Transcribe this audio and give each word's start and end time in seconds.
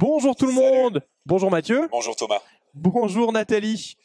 Bonjour 0.00 0.34
tout 0.34 0.46
le 0.46 0.54
monde. 0.54 1.02
Bonjour 1.26 1.50
Mathieu. 1.50 1.86
Bonjour 1.90 2.16
Thomas. 2.16 2.40
Bonjour 2.74 3.32
Nathalie. 3.32 3.96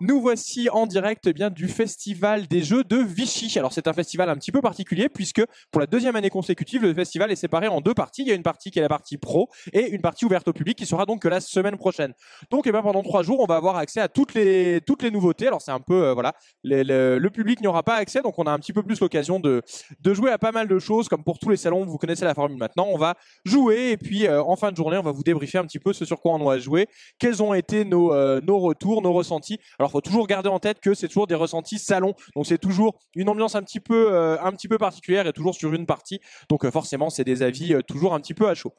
Nous 0.00 0.18
voici 0.18 0.70
en 0.70 0.86
direct 0.86 1.26
eh 1.26 1.34
bien 1.34 1.50
du 1.50 1.68
festival 1.68 2.46
des 2.46 2.62
jeux 2.62 2.82
de 2.82 2.96
Vichy. 2.96 3.58
Alors 3.58 3.74
c'est 3.74 3.86
un 3.86 3.92
festival 3.92 4.30
un 4.30 4.36
petit 4.36 4.50
peu 4.50 4.62
particulier 4.62 5.10
puisque 5.10 5.42
pour 5.70 5.80
la 5.80 5.86
deuxième 5.86 6.16
année 6.16 6.30
consécutive, 6.30 6.82
le 6.82 6.94
festival 6.94 7.30
est 7.30 7.36
séparé 7.36 7.68
en 7.68 7.82
deux 7.82 7.92
parties. 7.92 8.22
Il 8.22 8.28
y 8.28 8.32
a 8.32 8.34
une 8.34 8.42
partie 8.42 8.70
qui 8.70 8.78
est 8.78 8.82
la 8.82 8.88
partie 8.88 9.18
pro 9.18 9.50
et 9.74 9.90
une 9.90 10.00
partie 10.00 10.24
ouverte 10.24 10.48
au 10.48 10.54
public 10.54 10.78
qui 10.78 10.86
sera 10.86 11.04
donc 11.04 11.24
la 11.24 11.40
semaine 11.40 11.76
prochaine. 11.76 12.14
Donc 12.50 12.66
eh 12.66 12.72
bien, 12.72 12.80
pendant 12.80 13.02
trois 13.02 13.22
jours, 13.22 13.40
on 13.40 13.46
va 13.46 13.56
avoir 13.56 13.76
accès 13.76 14.00
à 14.00 14.08
toutes 14.08 14.32
les 14.32 14.80
toutes 14.86 15.02
les 15.02 15.10
nouveautés. 15.10 15.48
Alors 15.48 15.60
c'est 15.60 15.72
un 15.72 15.80
peu 15.80 16.06
euh, 16.06 16.14
voilà, 16.14 16.32
le 16.62 17.28
public 17.28 17.60
n'y 17.60 17.66
aura 17.66 17.82
pas 17.82 17.96
accès, 17.96 18.22
donc 18.22 18.38
on 18.38 18.44
a 18.44 18.52
un 18.52 18.58
petit 18.58 18.72
peu 18.72 18.82
plus 18.82 19.00
l'occasion 19.00 19.38
de 19.38 19.60
de 20.00 20.14
jouer 20.14 20.30
à 20.30 20.38
pas 20.38 20.52
mal 20.52 20.66
de 20.66 20.78
choses 20.78 21.08
comme 21.08 21.24
pour 21.24 21.38
tous 21.38 21.50
les 21.50 21.58
salons. 21.58 21.84
Vous 21.84 21.98
connaissez 21.98 22.24
la 22.24 22.34
formule 22.34 22.56
maintenant. 22.56 22.86
On 22.90 22.96
va 22.96 23.16
jouer 23.44 23.90
et 23.90 23.96
puis 23.98 24.26
euh, 24.26 24.42
en 24.42 24.56
fin 24.56 24.70
de 24.70 24.76
journée, 24.76 24.96
on 24.96 25.02
va 25.02 25.12
vous 25.12 25.24
débriefer 25.24 25.58
un 25.58 25.66
petit 25.66 25.78
peu 25.78 25.92
ce 25.92 26.06
sur 26.06 26.20
quoi 26.22 26.32
on 26.32 26.48
a 26.48 26.58
joué 26.58 26.88
quels 27.18 27.42
ont 27.42 27.52
été 27.52 27.84
nos, 27.84 28.13
euh, 28.14 28.40
nos 28.42 28.58
retours, 28.58 29.02
nos 29.02 29.12
ressentis. 29.12 29.58
Alors, 29.78 29.90
faut 29.90 30.00
toujours 30.00 30.26
garder 30.26 30.48
en 30.48 30.58
tête 30.58 30.80
que 30.80 30.94
c'est 30.94 31.08
toujours 31.08 31.26
des 31.26 31.34
ressentis 31.34 31.78
salon, 31.78 32.14
donc 32.34 32.46
c'est 32.46 32.58
toujours 32.58 32.98
une 33.14 33.28
ambiance 33.28 33.54
un 33.54 33.62
petit 33.62 33.80
peu, 33.80 34.12
euh, 34.12 34.36
un 34.40 34.52
petit 34.52 34.68
peu 34.68 34.78
particulière 34.78 35.26
et 35.26 35.32
toujours 35.32 35.54
sur 35.54 35.74
une 35.74 35.86
partie. 35.86 36.20
Donc, 36.48 36.64
euh, 36.64 36.70
forcément, 36.70 37.10
c'est 37.10 37.24
des 37.24 37.42
avis 37.42 37.74
euh, 37.74 37.82
toujours 37.82 38.14
un 38.14 38.20
petit 38.20 38.34
peu 38.34 38.48
à 38.48 38.54
chaud. 38.54 38.72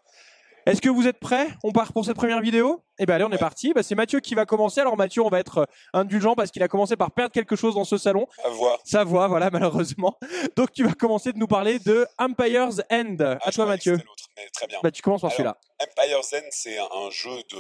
Est-ce 0.66 0.82
que 0.82 0.90
vous 0.90 1.06
êtes 1.08 1.20
prêts? 1.20 1.48
On 1.64 1.72
part 1.72 1.94
pour 1.94 2.06
cette 2.06 2.16
première 2.16 2.42
vidéo? 2.42 2.82
Eh 2.98 3.06
ben 3.06 3.14
allez, 3.14 3.24
on 3.24 3.32
est 3.32 3.38
parti. 3.38 3.72
Bah, 3.74 3.84
c'est 3.84 3.94
Mathieu 3.94 4.20
qui 4.20 4.34
va 4.34 4.48
commencer. 4.48 4.82
Alors 4.82 4.98
Mathieu, 4.98 5.22
on 5.22 5.30
va 5.30 5.40
être 5.40 5.68
indulgent 5.94 6.34
parce 6.34 6.50
qu'il 6.50 6.64
a 6.64 6.68
commencé 6.68 6.96
par 6.96 7.12
perdre 7.12 7.32
quelque 7.32 7.56
chose 7.56 7.76
dans 7.76 7.84
ce 7.84 8.00
salon. 8.00 8.26
À 8.44 8.50
voir. 8.50 8.80
Sa 8.84 9.04
voix, 9.04 9.28
voilà, 9.28 9.50
malheureusement. 9.54 10.18
Donc 10.56 10.72
tu 10.72 10.84
vas 10.84 10.94
commencer 10.94 11.34
de 11.34 11.38
nous 11.38 11.46
parler 11.46 11.78
de 11.78 12.08
Empire's 12.18 12.82
End. 12.92 13.18
Ah, 13.20 13.38
à 13.44 13.52
toi 13.52 13.68
Mathieu. 13.68 14.00
mais 14.38 14.48
très 14.52 14.66
bien. 14.66 14.80
Bah 14.82 14.90
tu 14.90 15.04
commences 15.04 15.22
par 15.22 15.32
celui-là. 15.32 15.56
Empire's 15.80 16.34
End, 16.34 16.48
c'est 16.50 16.80
un 16.80 17.12
jeu 17.12 17.38
de, 17.52 17.58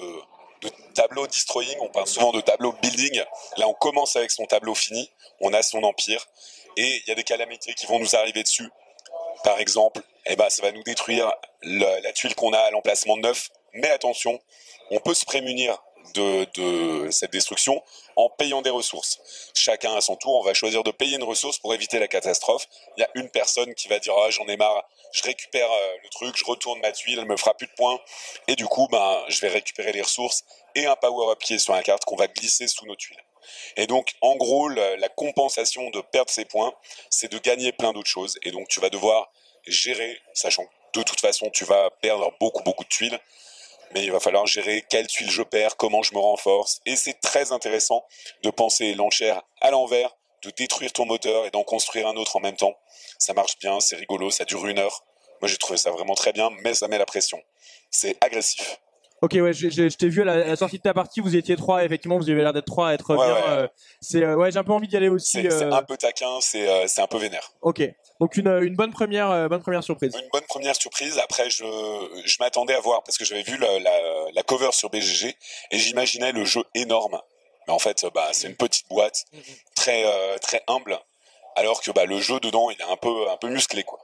tableau 0.93 1.27
destroying. 1.27 1.77
On 1.81 1.89
parle 1.89 2.07
souvent 2.07 2.31
de 2.31 2.41
tableau 2.41 2.73
building. 2.81 3.23
Là, 3.57 3.67
on 3.67 3.73
commence 3.73 4.15
avec 4.15 4.31
son 4.31 4.45
tableau 4.45 4.75
fini. 4.75 5.09
On 5.41 5.53
a 5.53 5.61
son 5.61 5.83
empire. 5.83 6.25
Et 6.77 7.01
il 7.05 7.07
y 7.07 7.11
a 7.11 7.15
des 7.15 7.23
calamités 7.23 7.73
qui 7.73 7.85
vont 7.85 7.99
nous 7.99 8.15
arriver 8.15 8.43
dessus. 8.43 8.69
Par 9.43 9.59
exemple, 9.59 10.01
eh 10.25 10.35
ben, 10.35 10.49
ça 10.49 10.61
va 10.61 10.71
nous 10.71 10.83
détruire 10.83 11.31
la 11.61 12.11
tuile 12.13 12.35
qu'on 12.35 12.53
a 12.53 12.59
à 12.59 12.71
l'emplacement 12.71 13.17
neuf. 13.17 13.49
Mais 13.73 13.89
attention, 13.89 14.39
on 14.91 14.99
peut 14.99 15.13
se 15.13 15.25
prémunir 15.25 15.81
de, 16.13 17.07
cette 17.11 17.31
destruction 17.31 17.81
en 18.15 18.29
payant 18.29 18.61
des 18.61 18.69
ressources. 18.69 19.19
Chacun 19.53 19.95
à 19.95 20.01
son 20.01 20.15
tour, 20.15 20.39
on 20.39 20.43
va 20.43 20.53
choisir 20.53 20.83
de 20.83 20.91
payer 20.91 21.15
une 21.15 21.23
ressource 21.23 21.59
pour 21.59 21.73
éviter 21.73 21.99
la 21.99 22.07
catastrophe. 22.07 22.67
Il 22.97 23.01
y 23.01 23.03
a 23.03 23.09
une 23.15 23.29
personne 23.29 23.73
qui 23.75 23.87
va 23.87 23.99
dire 23.99 24.13
ah 24.17 24.29
j'en 24.29 24.45
ai 24.47 24.57
marre, 24.57 24.83
je 25.11 25.23
récupère 25.23 25.71
euh, 25.71 25.95
le 26.03 26.09
truc, 26.09 26.35
je 26.37 26.45
retourne 26.45 26.79
ma 26.79 26.91
tuile, 26.91 27.19
elle 27.19 27.25
me 27.25 27.37
fera 27.37 27.53
plus 27.53 27.67
de 27.67 27.73
points, 27.73 27.99
et 28.47 28.55
du 28.55 28.65
coup 28.65 28.87
ben 28.91 29.23
je 29.27 29.39
vais 29.41 29.49
récupérer 29.49 29.91
les 29.91 30.01
ressources 30.01 30.43
et 30.75 30.85
un 30.85 30.95
power 30.95 31.31
up 31.31 31.39
qui 31.39 31.55
est 31.55 31.59
sur 31.59 31.73
la 31.73 31.83
carte 31.83 32.05
qu'on 32.05 32.15
va 32.15 32.27
glisser 32.27 32.67
sous 32.67 32.85
nos 32.85 32.95
tuiles. 32.95 33.21
Et 33.77 33.87
donc 33.87 34.13
en 34.21 34.35
gros 34.35 34.69
la, 34.69 34.97
la 34.97 35.09
compensation 35.09 35.89
de 35.89 36.01
perdre 36.01 36.31
ces 36.31 36.45
points, 36.45 36.73
c'est 37.09 37.31
de 37.31 37.37
gagner 37.37 37.71
plein 37.71 37.93
d'autres 37.93 38.09
choses. 38.09 38.37
Et 38.43 38.51
donc 38.51 38.67
tu 38.69 38.79
vas 38.79 38.89
devoir 38.89 39.31
gérer, 39.67 40.19
sachant 40.33 40.65
que 40.65 40.99
de 40.99 41.03
toute 41.03 41.19
façon 41.19 41.49
tu 41.51 41.65
vas 41.65 41.89
perdre 42.01 42.33
beaucoup 42.39 42.63
beaucoup 42.63 42.83
de 42.83 42.89
tuiles 42.89 43.19
mais 43.95 44.03
il 44.03 44.11
va 44.11 44.19
falloir 44.19 44.45
gérer 44.45 44.83
quelle 44.89 45.07
tuile 45.07 45.31
je 45.31 45.41
perds, 45.41 45.77
comment 45.77 46.03
je 46.03 46.13
me 46.13 46.19
renforce. 46.19 46.81
Et 46.85 46.95
c'est 46.97 47.19
très 47.21 47.51
intéressant 47.53 48.03
de 48.43 48.49
penser 48.51 48.93
l'enchère 48.93 49.41
à 49.61 49.71
l'envers, 49.71 50.15
de 50.43 50.51
détruire 50.51 50.91
ton 50.93 51.05
moteur 51.05 51.45
et 51.45 51.49
d'en 51.51 51.63
construire 51.63 52.07
un 52.07 52.15
autre 52.17 52.35
en 52.35 52.41
même 52.41 52.57
temps. 52.57 52.75
Ça 53.17 53.33
marche 53.33 53.57
bien, 53.57 53.79
c'est 53.79 53.95
rigolo, 53.95 54.29
ça 54.29 54.43
dure 54.45 54.67
une 54.67 54.77
heure. 54.79 55.03
Moi 55.41 55.47
j'ai 55.49 55.57
trouvé 55.57 55.77
ça 55.77 55.89
vraiment 55.91 56.13
très 56.13 56.33
bien, 56.33 56.49
mais 56.63 56.73
ça 56.73 56.87
met 56.89 56.97
la 56.97 57.05
pression. 57.05 57.41
C'est 57.89 58.17
agressif. 58.21 58.79
Ok, 59.21 59.31
ouais, 59.35 59.53
je 59.53 59.95
t'ai 59.95 60.09
vu 60.09 60.21
à 60.21 60.25
la, 60.25 60.33
à 60.33 60.37
la 60.49 60.55
sortie 60.57 60.77
de 60.77 60.83
ta 60.83 60.93
partie, 60.93 61.21
vous 61.21 61.35
étiez 61.37 61.55
trois, 61.55 61.85
effectivement, 61.85 62.17
vous 62.17 62.29
avez 62.29 62.41
l'air 62.41 62.51
d'être 62.51 62.65
trois 62.65 62.89
à 62.89 62.93
être 62.93 63.15
Ouais, 63.15 63.25
bien. 63.25 63.33
ouais. 63.33 63.41
euh, 63.47 63.67
c'est, 64.01 64.21
euh, 64.23 64.35
ouais, 64.35 64.51
j'ai 64.51 64.59
un 64.59 64.63
peu 64.65 64.73
envie 64.73 64.89
d'y 64.89 64.97
aller 64.97 65.07
aussi. 65.07 65.41
C'est 65.41 65.49
c'est 65.49 65.63
euh, 65.63 65.71
un 65.71 65.83
peu 65.83 65.95
taquin, 65.95 66.41
c'est 66.41 66.67
euh, 66.67 66.85
c'est 66.87 67.01
un 67.01 67.07
peu 67.07 67.17
vénère. 67.17 67.53
Ok, 67.61 67.81
donc 68.19 68.37
une, 68.37 68.47
une 68.47 68.75
bonne 68.75 68.91
première, 68.91 69.29
euh, 69.31 69.47
bonne 69.47 69.61
première 69.61 69.83
surprise. 69.83 70.15
Une 70.15 70.29
bonne 70.31 70.45
première 70.47 70.75
surprise. 70.75 71.17
Après, 71.19 71.49
je, 71.49 71.63
je 72.25 72.37
m'attendais 72.39 72.73
à 72.73 72.79
voir, 72.79 73.03
parce 73.03 73.17
que 73.17 73.25
j'avais 73.25 73.43
vu 73.43 73.57
la, 73.57 73.79
la, 73.79 73.91
la 74.33 74.43
cover 74.43 74.71
sur 74.71 74.89
BGG, 74.89 75.35
et 75.71 75.77
j'imaginais 75.77 76.31
le 76.31 76.45
jeu 76.45 76.63
énorme. 76.73 77.19
Mais 77.67 77.73
en 77.73 77.79
fait, 77.79 78.05
bah, 78.13 78.27
c'est 78.31 78.47
une 78.47 78.55
petite 78.55 78.87
boîte, 78.89 79.25
très, 79.75 80.03
euh, 80.05 80.37
très 80.37 80.61
humble, 80.67 80.99
alors 81.55 81.81
que 81.81 81.91
bah, 81.91 82.05
le 82.05 82.19
jeu 82.19 82.39
dedans, 82.39 82.69
il 82.69 82.79
est 82.79 82.91
un 82.91 82.97
peu, 82.97 83.29
un 83.29 83.37
peu 83.37 83.49
musclé. 83.49 83.83
quoi. 83.83 83.99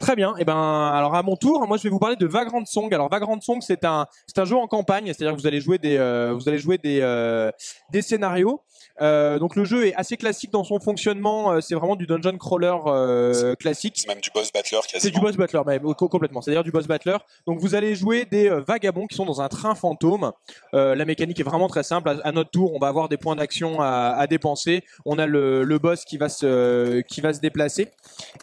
Très 0.00 0.16
bien. 0.16 0.34
Et 0.38 0.44
ben, 0.44 0.90
alors 0.94 1.14
à 1.14 1.22
mon 1.22 1.36
tour, 1.36 1.66
moi 1.66 1.76
je 1.76 1.82
vais 1.82 1.90
vous 1.90 1.98
parler 1.98 2.16
de 2.16 2.26
Vagrant 2.26 2.64
Song. 2.64 2.92
Alors 2.94 3.10
Vagrant 3.10 3.38
Song, 3.42 3.58
c'est 3.60 3.84
un, 3.84 4.06
c'est 4.26 4.38
un 4.38 4.46
jeu 4.46 4.56
en 4.56 4.66
campagne, 4.66 5.06
c'est-à-dire 5.06 5.36
que 5.36 5.40
vous 5.40 5.46
allez 5.46 5.60
jouer 5.60 5.76
des, 5.76 5.98
euh, 5.98 6.32
vous 6.32 6.48
allez 6.48 6.58
jouer 6.58 6.78
des, 6.78 7.00
euh, 7.02 7.50
des 7.90 8.00
scénarios. 8.00 8.62
Euh, 9.00 9.38
donc 9.38 9.56
le 9.56 9.64
jeu 9.64 9.86
est 9.86 9.94
assez 9.94 10.16
classique 10.16 10.50
dans 10.52 10.64
son 10.64 10.78
fonctionnement. 10.80 11.52
euh, 11.52 11.60
C'est 11.60 11.74
vraiment 11.74 11.96
du 11.96 12.06
dungeon 12.06 12.36
crawler 12.38 12.74
euh, 12.86 13.54
classique. 13.54 13.94
C'est 13.96 14.08
même 14.08 14.20
du 14.20 14.30
boss 14.34 14.52
battler. 14.52 14.78
C'est 14.98 15.10
du 15.10 15.20
boss 15.20 15.36
battler, 15.36 15.62
mais 15.66 15.78
co- 15.94 16.08
complètement. 16.08 16.40
C'est-à-dire 16.42 16.64
du 16.64 16.70
boss 16.70 16.86
battler. 16.86 17.16
Donc 17.46 17.60
vous 17.60 17.74
allez 17.74 17.94
jouer 17.94 18.24
des 18.24 18.48
euh, 18.50 18.60
vagabonds 18.60 19.06
qui 19.06 19.16
sont 19.16 19.24
dans 19.26 19.40
un 19.40 19.48
train 19.48 19.74
fantôme. 19.74 20.32
Euh, 20.74 20.94
la 20.94 21.04
mécanique 21.04 21.40
est 21.40 21.44
vraiment 21.44 21.68
très 21.68 21.82
simple. 21.82 22.20
À, 22.22 22.32
notre 22.32 22.50
tour, 22.50 22.72
on 22.74 22.78
va 22.78 22.88
avoir 22.88 23.08
des 23.08 23.16
points 23.16 23.36
d'action 23.36 23.80
à, 23.80 24.14
à 24.18 24.26
dépenser. 24.26 24.84
On 25.06 25.18
a 25.18 25.26
le, 25.26 25.64
le 25.64 25.78
boss 25.78 26.04
qui 26.04 26.18
va 26.18 26.28
se 26.28 27.00
qui 27.02 27.20
va 27.20 27.32
se 27.32 27.40
déplacer. 27.40 27.88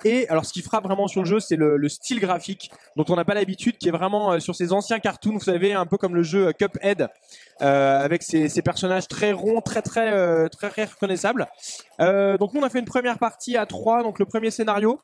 Et 0.06 0.28
alors, 0.30 0.46
ce 0.46 0.54
qui 0.54 0.62
frappe 0.62 0.84
vraiment 0.86 1.08
sur 1.08 1.22
le 1.22 1.28
jeu, 1.28 1.40
c'est 1.40 1.56
le, 1.56 1.78
le 1.78 1.90
style 1.90 2.20
graphique 2.20 2.72
dont 2.96 3.06
on 3.10 3.16
n'a 3.16 3.26
pas 3.26 3.34
l'habitude, 3.34 3.78
qui 3.78 3.88
est 3.90 3.92
vraiment 3.92 4.34
euh, 4.34 4.40
sur 4.40 4.56
ces 4.56 4.74
anciens 4.74 5.00
cartoons. 5.00 5.34
Vous 5.34 5.40
savez, 5.40 5.74
un 5.74 5.86
peu 5.86 5.98
comme 5.98 6.16
le 6.16 6.24
jeu 6.24 6.48
euh, 6.48 6.52
Cuphead, 6.52 7.10
euh, 7.62 8.00
avec 8.00 8.24
ces, 8.24 8.62
personnages 8.62 9.08
très 9.08 9.32
ronds, 9.32 9.62
très 9.62 9.82
très 9.82 10.12
euh, 10.12 10.48
très, 10.48 10.86
reconnaissables. 10.86 11.48
Euh, 12.00 12.38
donc 12.38 12.54
nous, 12.54 12.62
on 12.62 12.64
a 12.64 12.70
fait 12.70 12.80
une 12.80 12.86
première 12.86 13.18
partie 13.18 13.58
à 13.58 13.66
3, 13.66 14.04
donc 14.04 14.20
le 14.20 14.26
premier 14.26 14.52
scénario. 14.52 15.00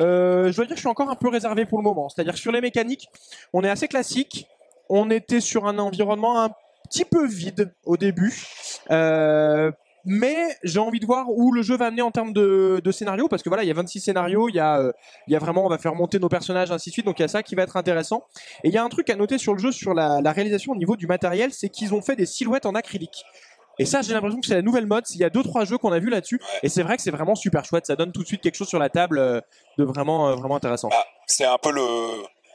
Euh, 0.00 0.50
je 0.50 0.56
dois 0.56 0.64
dire 0.64 0.70
que 0.70 0.76
je 0.76 0.80
suis 0.80 0.88
encore 0.88 1.10
un 1.10 1.16
peu 1.16 1.28
réservé 1.28 1.66
pour 1.66 1.78
le 1.78 1.84
moment. 1.84 2.08
C'est-à-dire 2.08 2.36
sur 2.36 2.52
les 2.52 2.60
mécaniques, 2.60 3.08
on 3.52 3.62
est 3.62 3.70
assez 3.70 3.88
classique. 3.88 4.46
On 4.88 5.10
était 5.10 5.40
sur 5.40 5.66
un 5.66 5.78
environnement 5.78 6.42
un 6.42 6.50
petit 6.88 7.04
peu 7.04 7.26
vide 7.26 7.74
au 7.84 7.96
début. 7.96 8.34
Mais 10.10 10.56
j'ai 10.62 10.78
envie 10.78 11.00
de 11.00 11.06
voir 11.06 11.26
où 11.28 11.52
le 11.52 11.60
jeu 11.60 11.76
va 11.76 11.86
amener 11.86 12.00
en 12.00 12.10
termes 12.10 12.32
de, 12.32 12.80
scénario, 12.90 13.28
parce 13.28 13.42
que 13.42 13.50
voilà, 13.50 13.62
il 13.62 13.66
y 13.66 13.70
a 13.70 13.74
26 13.74 14.00
scénarios, 14.00 14.48
il 14.48 14.54
y 14.54 14.58
a, 14.58 14.78
euh, 14.78 14.92
y 15.26 15.36
a 15.36 15.38
vraiment, 15.38 15.66
on 15.66 15.68
va 15.68 15.76
faire 15.76 15.94
monter 15.94 16.18
nos 16.18 16.30
personnages, 16.30 16.72
ainsi 16.72 16.88
de 16.88 16.94
suite, 16.94 17.04
donc 17.04 17.18
il 17.18 17.22
y 17.22 17.24
a 17.26 17.28
ça 17.28 17.42
qui 17.42 17.54
va 17.54 17.62
être 17.62 17.76
intéressant. 17.76 18.24
Et 18.64 18.68
il 18.68 18.74
y 18.74 18.78
a 18.78 18.82
un 18.82 18.88
truc 18.88 19.10
à 19.10 19.16
noter 19.16 19.36
sur 19.36 19.52
le 19.52 19.58
jeu, 19.58 19.70
sur 19.70 19.92
la, 19.92 20.32
réalisation 20.32 20.72
au 20.72 20.76
niveau 20.76 20.96
du 20.96 21.06
matériel, 21.06 21.52
c'est 21.52 21.68
qu'ils 21.68 21.92
ont 21.92 22.00
fait 22.00 22.16
des 22.16 22.24
silhouettes 22.24 22.64
en 22.64 22.74
acrylique. 22.74 23.22
Et 23.78 23.84
ça, 23.84 24.00
j'ai 24.00 24.14
l'impression 24.14 24.40
que 24.40 24.46
c'est 24.46 24.54
la 24.54 24.62
nouvelle 24.62 24.86
mode. 24.86 25.04
Il 25.10 25.20
y 25.20 25.24
a 25.24 25.30
deux 25.30 25.42
trois 25.42 25.66
jeux 25.66 25.76
qu'on 25.76 25.92
a 25.92 25.98
vu 25.98 26.08
là-dessus, 26.08 26.40
et 26.62 26.70
c'est 26.70 26.82
vrai 26.82 26.96
que 26.96 27.02
c'est 27.02 27.10
vraiment 27.10 27.34
super 27.34 27.66
chouette. 27.66 27.84
Ça 27.84 27.94
donne 27.94 28.10
tout 28.10 28.22
de 28.22 28.26
suite 28.26 28.40
quelque 28.40 28.56
chose 28.56 28.68
sur 28.68 28.78
la 28.78 28.88
table 28.88 29.18
euh, 29.18 29.42
de 29.76 29.84
vraiment, 29.84 30.30
euh, 30.30 30.36
vraiment 30.36 30.56
intéressant. 30.56 30.88
Bah, 30.88 31.04
c'est 31.26 31.44
un 31.44 31.58
peu 31.58 31.70
le 31.70 31.82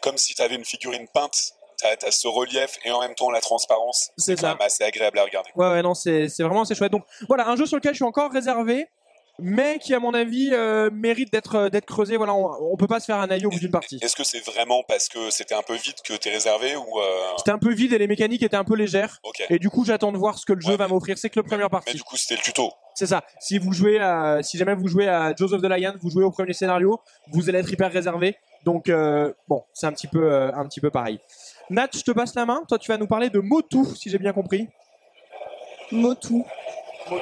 comme 0.01 0.17
si 0.17 0.33
tu 0.33 0.41
avais 0.41 0.55
une 0.55 0.65
figurine 0.65 1.07
peinte. 1.13 1.53
Tu 1.99 2.05
as, 2.05 2.11
ce 2.11 2.27
relief 2.27 2.77
et 2.85 2.91
en 2.91 3.01
même 3.01 3.15
temps 3.15 3.29
la 3.31 3.41
transparence. 3.41 4.11
C'est 4.17 4.35
quand 4.39 4.47
même 4.49 4.57
assez 4.61 4.83
agréable 4.83 5.19
à 5.19 5.23
regarder. 5.23 5.49
Ouais, 5.55 5.67
ouais, 5.69 5.81
non, 5.81 5.93
c'est 5.93 6.27
vraiment 6.39 6.61
assez 6.61 6.75
chouette. 6.75 6.91
Donc 6.91 7.03
voilà, 7.27 7.47
un 7.47 7.55
jeu 7.55 7.65
sur 7.65 7.77
lequel 7.77 7.91
je 7.93 7.97
suis 7.97 8.05
encore 8.05 8.31
réservé, 8.31 8.87
mais 9.39 9.79
qui, 9.79 9.95
à 9.95 9.99
mon 9.99 10.13
avis, 10.13 10.51
euh, 10.53 10.91
mérite 10.93 11.31
d'être 11.33 11.55
euh, 11.55 11.69
d'être 11.69 11.85
creusé. 11.87 12.17
Voilà, 12.17 12.35
on, 12.35 12.71
on 12.71 12.77
peut 12.77 12.85
pas 12.85 12.99
se 12.99 13.05
faire 13.05 13.17
un 13.17 13.29
aïe 13.31 13.45
au 13.47 13.49
bout 13.49 13.57
d'une 13.57 13.71
partie. 13.71 13.97
Est-ce 14.01 14.15
que 14.15 14.23
c'est 14.23 14.45
vraiment 14.45 14.83
parce 14.87 15.09
que 15.09 15.31
c'était 15.31 15.55
un 15.55 15.63
peu 15.63 15.73
vite 15.73 16.03
que 16.03 16.13
t'es 16.13 16.29
réservé 16.29 16.75
ou 16.75 16.99
euh, 16.99 17.03
C'était 17.37 17.49
un 17.51 17.57
peu 17.57 17.73
vide 17.73 17.93
et 17.93 17.97
les 17.97 18.05
mécaniques 18.05 18.43
étaient 18.43 18.55
un 18.55 18.63
peu 18.63 18.75
légères. 18.75 19.19
Et 19.49 19.57
du 19.57 19.71
coup, 19.71 19.85
j'attends 19.85 20.11
de 20.11 20.19
voir 20.19 20.37
ce 20.37 20.45
que 20.45 20.53
le 20.53 20.61
jeu 20.61 20.75
va 20.77 20.85
mais- 20.87 20.93
m'offrir. 20.93 21.17
C'est 21.17 21.31
que 21.31 21.39
le 21.39 21.43
première 21.43 21.65
Mais 21.65 21.71
partie. 21.71 21.95
du 21.95 22.03
coup, 22.03 22.15
c'était 22.15 22.35
le 22.35 22.41
tuto. 22.41 22.71
C'est 22.93 23.07
ça. 23.07 23.23
Si 23.39 23.57
vous 23.57 23.73
jouez 23.73 23.99
à, 23.99 24.43
si 24.43 24.59
jamais 24.59 24.75
vous 24.75 24.87
jouez 24.87 25.07
à 25.07 25.29
of 25.39 25.61
the 25.61 25.65
Lion, 25.65 25.95
vous 25.99 26.11
jouez 26.11 26.23
au 26.23 26.29
premier 26.31 26.53
scénario, 26.53 26.99
vous 27.31 27.49
allez 27.49 27.57
être 27.57 27.71
hyper 27.71 27.91
réservé. 27.91 28.37
Donc 28.65 28.87
euh, 28.87 29.33
bon, 29.47 29.63
c'est 29.73 29.87
un 29.87 29.91
petit 29.93 30.07
peu, 30.07 30.31
un 30.31 30.65
petit 30.67 30.79
peu 30.79 30.91
pareil. 30.91 31.19
Nat, 31.69 31.89
je 31.93 32.01
te 32.01 32.11
passe 32.11 32.35
la 32.35 32.45
main. 32.45 32.63
Toi, 32.67 32.77
tu 32.77 32.91
vas 32.91 32.97
nous 32.97 33.07
parler 33.07 33.29
de 33.29 33.39
Motu, 33.39 33.79
si 33.95 34.09
j'ai 34.09 34.17
bien 34.17 34.33
compris. 34.33 34.67
Motu. 35.91 36.43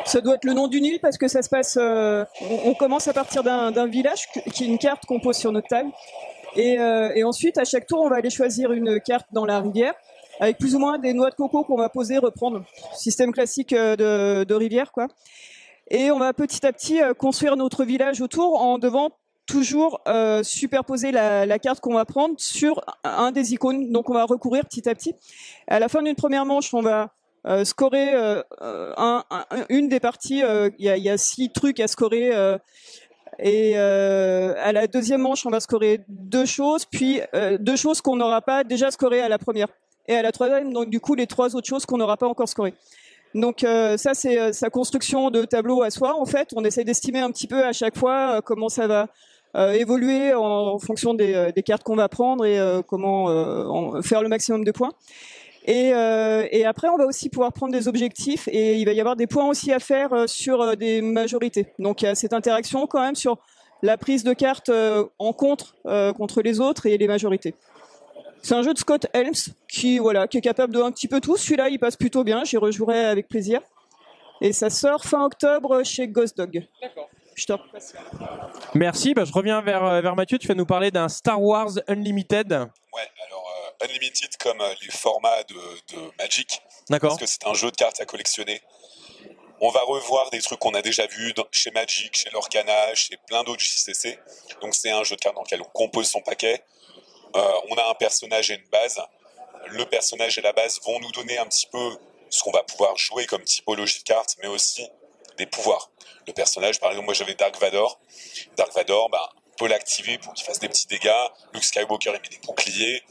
Ça 0.05 0.21
doit 0.21 0.35
être 0.35 0.45
le 0.45 0.53
nom 0.53 0.67
d'une 0.67 0.85
île 0.85 0.99
parce 0.99 1.17
que 1.17 1.27
ça 1.27 1.41
se 1.41 1.49
passe. 1.49 1.77
euh, 1.79 2.23
on, 2.65 2.73
commence 2.73 3.07
à 3.07 3.13
partir 3.13 3.43
d'un 3.43 3.87
village 3.87 4.27
qui 4.53 4.63
est 4.63 4.67
une 4.67 4.77
carte 4.77 5.05
qu'on 5.05 5.19
pose 5.19 5.37
sur 5.37 5.51
notre 5.51 5.67
table. 5.67 5.89
Et, 6.55 6.79
euh, 6.79 7.11
et 7.15 7.23
ensuite, 7.23 7.57
à 7.57 7.63
chaque 7.63 7.87
tour, 7.87 8.01
on 8.01 8.09
va 8.09 8.17
aller 8.17 8.29
choisir 8.29 8.71
une 8.71 8.99
carte 8.99 9.27
dans 9.31 9.45
la 9.45 9.59
rivière 9.59 9.93
avec 10.39 10.57
plus 10.57 10.75
ou 10.75 10.79
moins 10.79 10.97
des 10.97 11.13
noix 11.13 11.29
de 11.29 11.35
coco 11.35 11.63
qu'on 11.63 11.77
va 11.77 11.89
poser, 11.89 12.17
reprendre. 12.17 12.63
Système 12.95 13.31
classique 13.31 13.73
euh, 13.73 13.95
de, 13.95 14.43
de 14.43 14.53
rivière, 14.55 14.91
quoi. 14.91 15.07
Et 15.89 16.09
on 16.09 16.19
va 16.19 16.33
petit 16.33 16.65
à 16.65 16.71
petit 16.71 17.01
construire 17.17 17.57
notre 17.57 17.83
village 17.83 18.21
autour 18.21 18.61
en 18.61 18.77
devant 18.77 19.09
toujours 19.51 20.01
euh, 20.07 20.43
superposer 20.43 21.11
la, 21.11 21.45
la 21.45 21.59
carte 21.59 21.79
qu'on 21.81 21.93
va 21.93 22.05
prendre 22.05 22.35
sur 22.37 22.73
un 23.03 23.31
des 23.31 23.53
icônes. 23.53 23.91
Donc 23.91 24.09
on 24.09 24.13
va 24.13 24.23
recourir 24.25 24.63
petit 24.65 24.87
à 24.89 24.95
petit. 24.95 25.13
À 25.67 25.79
la 25.79 25.87
fin 25.89 26.01
d'une 26.01 26.15
première 26.15 26.45
manche, 26.45 26.73
on 26.73 26.81
va 26.81 27.09
euh, 27.47 27.65
scorer 27.65 28.13
euh, 28.13 28.41
un- 28.97 29.23
un- 29.29 29.65
une 29.69 29.89
des 29.89 29.99
parties. 29.99 30.43
euh, 30.43 30.69
Il 30.79 30.85
y, 30.85 30.89
a, 30.89 30.97
y 30.97 31.09
a 31.09 31.17
six 31.17 31.49
trucs 31.51 31.79
à 31.79 31.87
scorer. 31.87 32.33
euh, 32.33 32.57
et 33.39 33.73
euh, 33.75 34.53
à 34.57 34.71
la 34.71 34.87
deuxième 34.87 35.21
manche, 35.21 35.45
on 35.45 35.49
va 35.49 35.59
scorer 35.59 36.01
deux 36.07 36.45
choses, 36.45 36.85
puis 36.85 37.21
deux 37.59 37.75
choses 37.77 37.99
qu'on 38.01 38.15
n'aura 38.17 38.41
pas 38.41 38.63
déjà 38.63 38.91
scorées 38.91 39.21
à 39.21 39.29
la 39.29 39.37
première. 39.39 39.67
et 40.07 40.15
à 40.15 40.21
la 40.21 40.31
troisième, 40.31 40.73
donc 40.73 40.89
du 40.89 40.99
coup, 40.99 41.15
les 41.15 41.27
trois 41.27 41.55
autres 41.55 41.67
choses 41.67 41.85
qu'on 41.85 41.97
n'aura 41.97 42.17
pas 42.17 42.27
encore 42.27 42.49
scorées. 42.49 42.73
Donc 43.33 43.63
euh, 43.63 43.95
ça, 43.97 44.13
c'est 44.13 44.37
euh, 44.37 44.51
sa 44.51 44.69
construction 44.69 45.31
de 45.31 45.45
tableau 45.45 45.81
à 45.83 45.89
soi. 45.89 46.15
En 46.19 46.25
fait, 46.25 46.49
on 46.55 46.63
essaie 46.65 46.83
d'estimer 46.83 47.19
un 47.21 47.31
petit 47.31 47.47
peu 47.47 47.63
à 47.65 47.71
chaque 47.71 47.97
fois 47.97 48.17
euh, 48.37 48.41
comment 48.41 48.67
ça 48.67 48.87
va 48.87 49.07
évoluer 49.55 50.33
en, 50.33 50.79
fonction 50.79 51.13
des, 51.13 51.51
des 51.53 51.63
cartes 51.63 51.83
qu'on 51.83 51.95
va 51.95 52.09
prendre 52.09 52.45
et 52.45 52.59
comment 52.87 53.25
en 53.25 54.01
faire 54.01 54.21
le 54.21 54.29
maximum 54.29 54.63
de 54.63 54.71
points. 54.71 54.91
Et, 55.65 55.89
et, 56.51 56.65
après, 56.65 56.87
on 56.89 56.97
va 56.97 57.05
aussi 57.05 57.29
pouvoir 57.29 57.53
prendre 57.53 57.73
des 57.73 57.87
objectifs 57.87 58.47
et 58.51 58.75
il 58.75 58.85
va 58.85 58.93
y 58.93 58.99
avoir 58.99 59.15
des 59.15 59.27
points 59.27 59.47
aussi 59.47 59.71
à 59.71 59.79
faire 59.79 60.27
sur 60.27 60.75
des 60.77 61.01
majorités. 61.01 61.67
Donc 61.79 62.01
il 62.01 62.05
y 62.05 62.07
a 62.07 62.15
cette 62.15 62.33
interaction 62.33 62.87
quand 62.87 63.01
même 63.01 63.15
sur 63.15 63.37
la 63.83 63.97
prise 63.97 64.23
de 64.23 64.33
cartes 64.33 64.71
en 65.19 65.33
contre 65.33 65.75
contre 66.13 66.41
les 66.41 66.59
autres 66.59 66.85
et 66.85 66.97
les 66.97 67.07
majorités. 67.07 67.53
C'est 68.41 68.55
un 68.55 68.63
jeu 68.63 68.73
de 68.73 68.79
Scott 68.79 69.05
Helms 69.13 69.53
qui 69.67 69.99
voilà 69.99 70.27
qui 70.27 70.37
est 70.37 70.41
capable 70.41 70.73
de 70.73 70.81
un 70.81 70.91
petit 70.91 71.07
peu 71.07 71.21
tout. 71.21 71.37
Celui-là, 71.37 71.69
il 71.69 71.79
passe 71.79 71.95
plutôt 71.95 72.23
bien. 72.23 72.43
J'y 72.43 72.57
rejouerai 72.57 73.05
avec 73.05 73.27
plaisir. 73.27 73.61
Et 74.41 74.53
ça 74.53 74.71
sort 74.71 75.05
fin 75.05 75.23
octobre 75.23 75.83
chez 75.83 76.07
Ghost 76.07 76.35
Dog. 76.37 76.67
D'accord. 76.81 77.09
Je 77.35 77.45
te 77.45 77.53
repasse. 77.53 77.93
Merci. 78.73 79.13
Bah, 79.13 79.25
je 79.25 79.31
reviens 79.31 79.61
vers, 79.61 79.83
euh, 79.83 80.01
vers 80.01 80.15
Mathieu. 80.15 80.37
Tu 80.37 80.47
vas 80.47 80.53
nous 80.53 80.65
parler 80.65 80.91
d'un 80.91 81.09
Star 81.09 81.41
Wars 81.41 81.71
Unlimited. 81.87 82.51
Ouais, 82.51 83.09
alors 83.25 83.49
euh, 83.81 83.85
Unlimited 83.85 84.35
comme 84.37 84.61
euh, 84.61 84.73
les 84.81 84.91
formats 84.91 85.43
de, 85.43 85.55
de 85.95 86.11
Magic. 86.19 86.61
D'accord. 86.89 87.11
Parce 87.11 87.21
que 87.21 87.25
c'est 87.25 87.47
un 87.47 87.53
jeu 87.53 87.71
de 87.71 87.75
cartes 87.75 88.01
à 88.01 88.05
collectionner. 88.05 88.61
On 89.63 89.69
va 89.69 89.81
revoir 89.81 90.31
des 90.31 90.41
trucs 90.41 90.59
qu'on 90.59 90.73
a 90.73 90.81
déjà 90.81 91.05
vus 91.05 91.35
chez 91.51 91.69
Magic, 91.69 92.15
chez 92.17 92.31
Lorcana, 92.31 92.95
chez 92.95 93.15
plein 93.27 93.43
d'autres 93.43 93.61
JCC. 93.61 94.17
Donc 94.59 94.73
c'est 94.73 94.89
un 94.89 95.03
jeu 95.03 95.15
de 95.15 95.21
cartes 95.21 95.35
dans 95.35 95.43
lequel 95.43 95.61
on 95.61 95.69
compose 95.69 96.07
son 96.07 96.21
paquet. 96.21 96.63
Euh, 97.35 97.51
on 97.69 97.75
a 97.75 97.89
un 97.91 97.93
personnage 97.93 98.49
et 98.49 98.55
une 98.55 98.69
base. 98.71 98.99
Le 99.67 99.85
personnage 99.85 100.39
et 100.39 100.41
la 100.41 100.51
base 100.51 100.79
vont 100.83 100.99
nous 100.99 101.11
donner 101.11 101.37
un 101.37 101.45
petit 101.45 101.67
peu 101.67 101.97
ce 102.31 102.41
qu'on 102.41 102.51
va 102.51 102.63
pouvoir 102.63 102.97
jouer 102.97 103.27
comme 103.27 103.43
typologie 103.43 103.99
de 103.99 104.03
carte, 104.03 104.35
mais 104.41 104.47
aussi 104.47 104.87
des 105.37 105.45
pouvoirs. 105.45 105.91
Le 106.27 106.33
personnage, 106.33 106.79
par 106.79 106.91
exemple, 106.91 107.05
moi 107.05 107.13
j'avais 107.13 107.35
Dark 107.35 107.59
Vador. 107.59 107.99
Dark 108.57 108.73
Vador, 108.73 109.09
bah, 109.09 109.29
on 109.47 109.55
peut 109.57 109.67
l'activer 109.67 110.17
pour 110.17 110.33
qu'il 110.33 110.45
fasse 110.45 110.59
des 110.59 110.69
petits 110.69 110.87
dégâts. 110.87 111.11
Luke 111.53 111.63
Skywalker, 111.63 112.11
il 112.15 112.21
met 112.21 112.29
des 112.29 112.39
boucliers. 112.45 113.03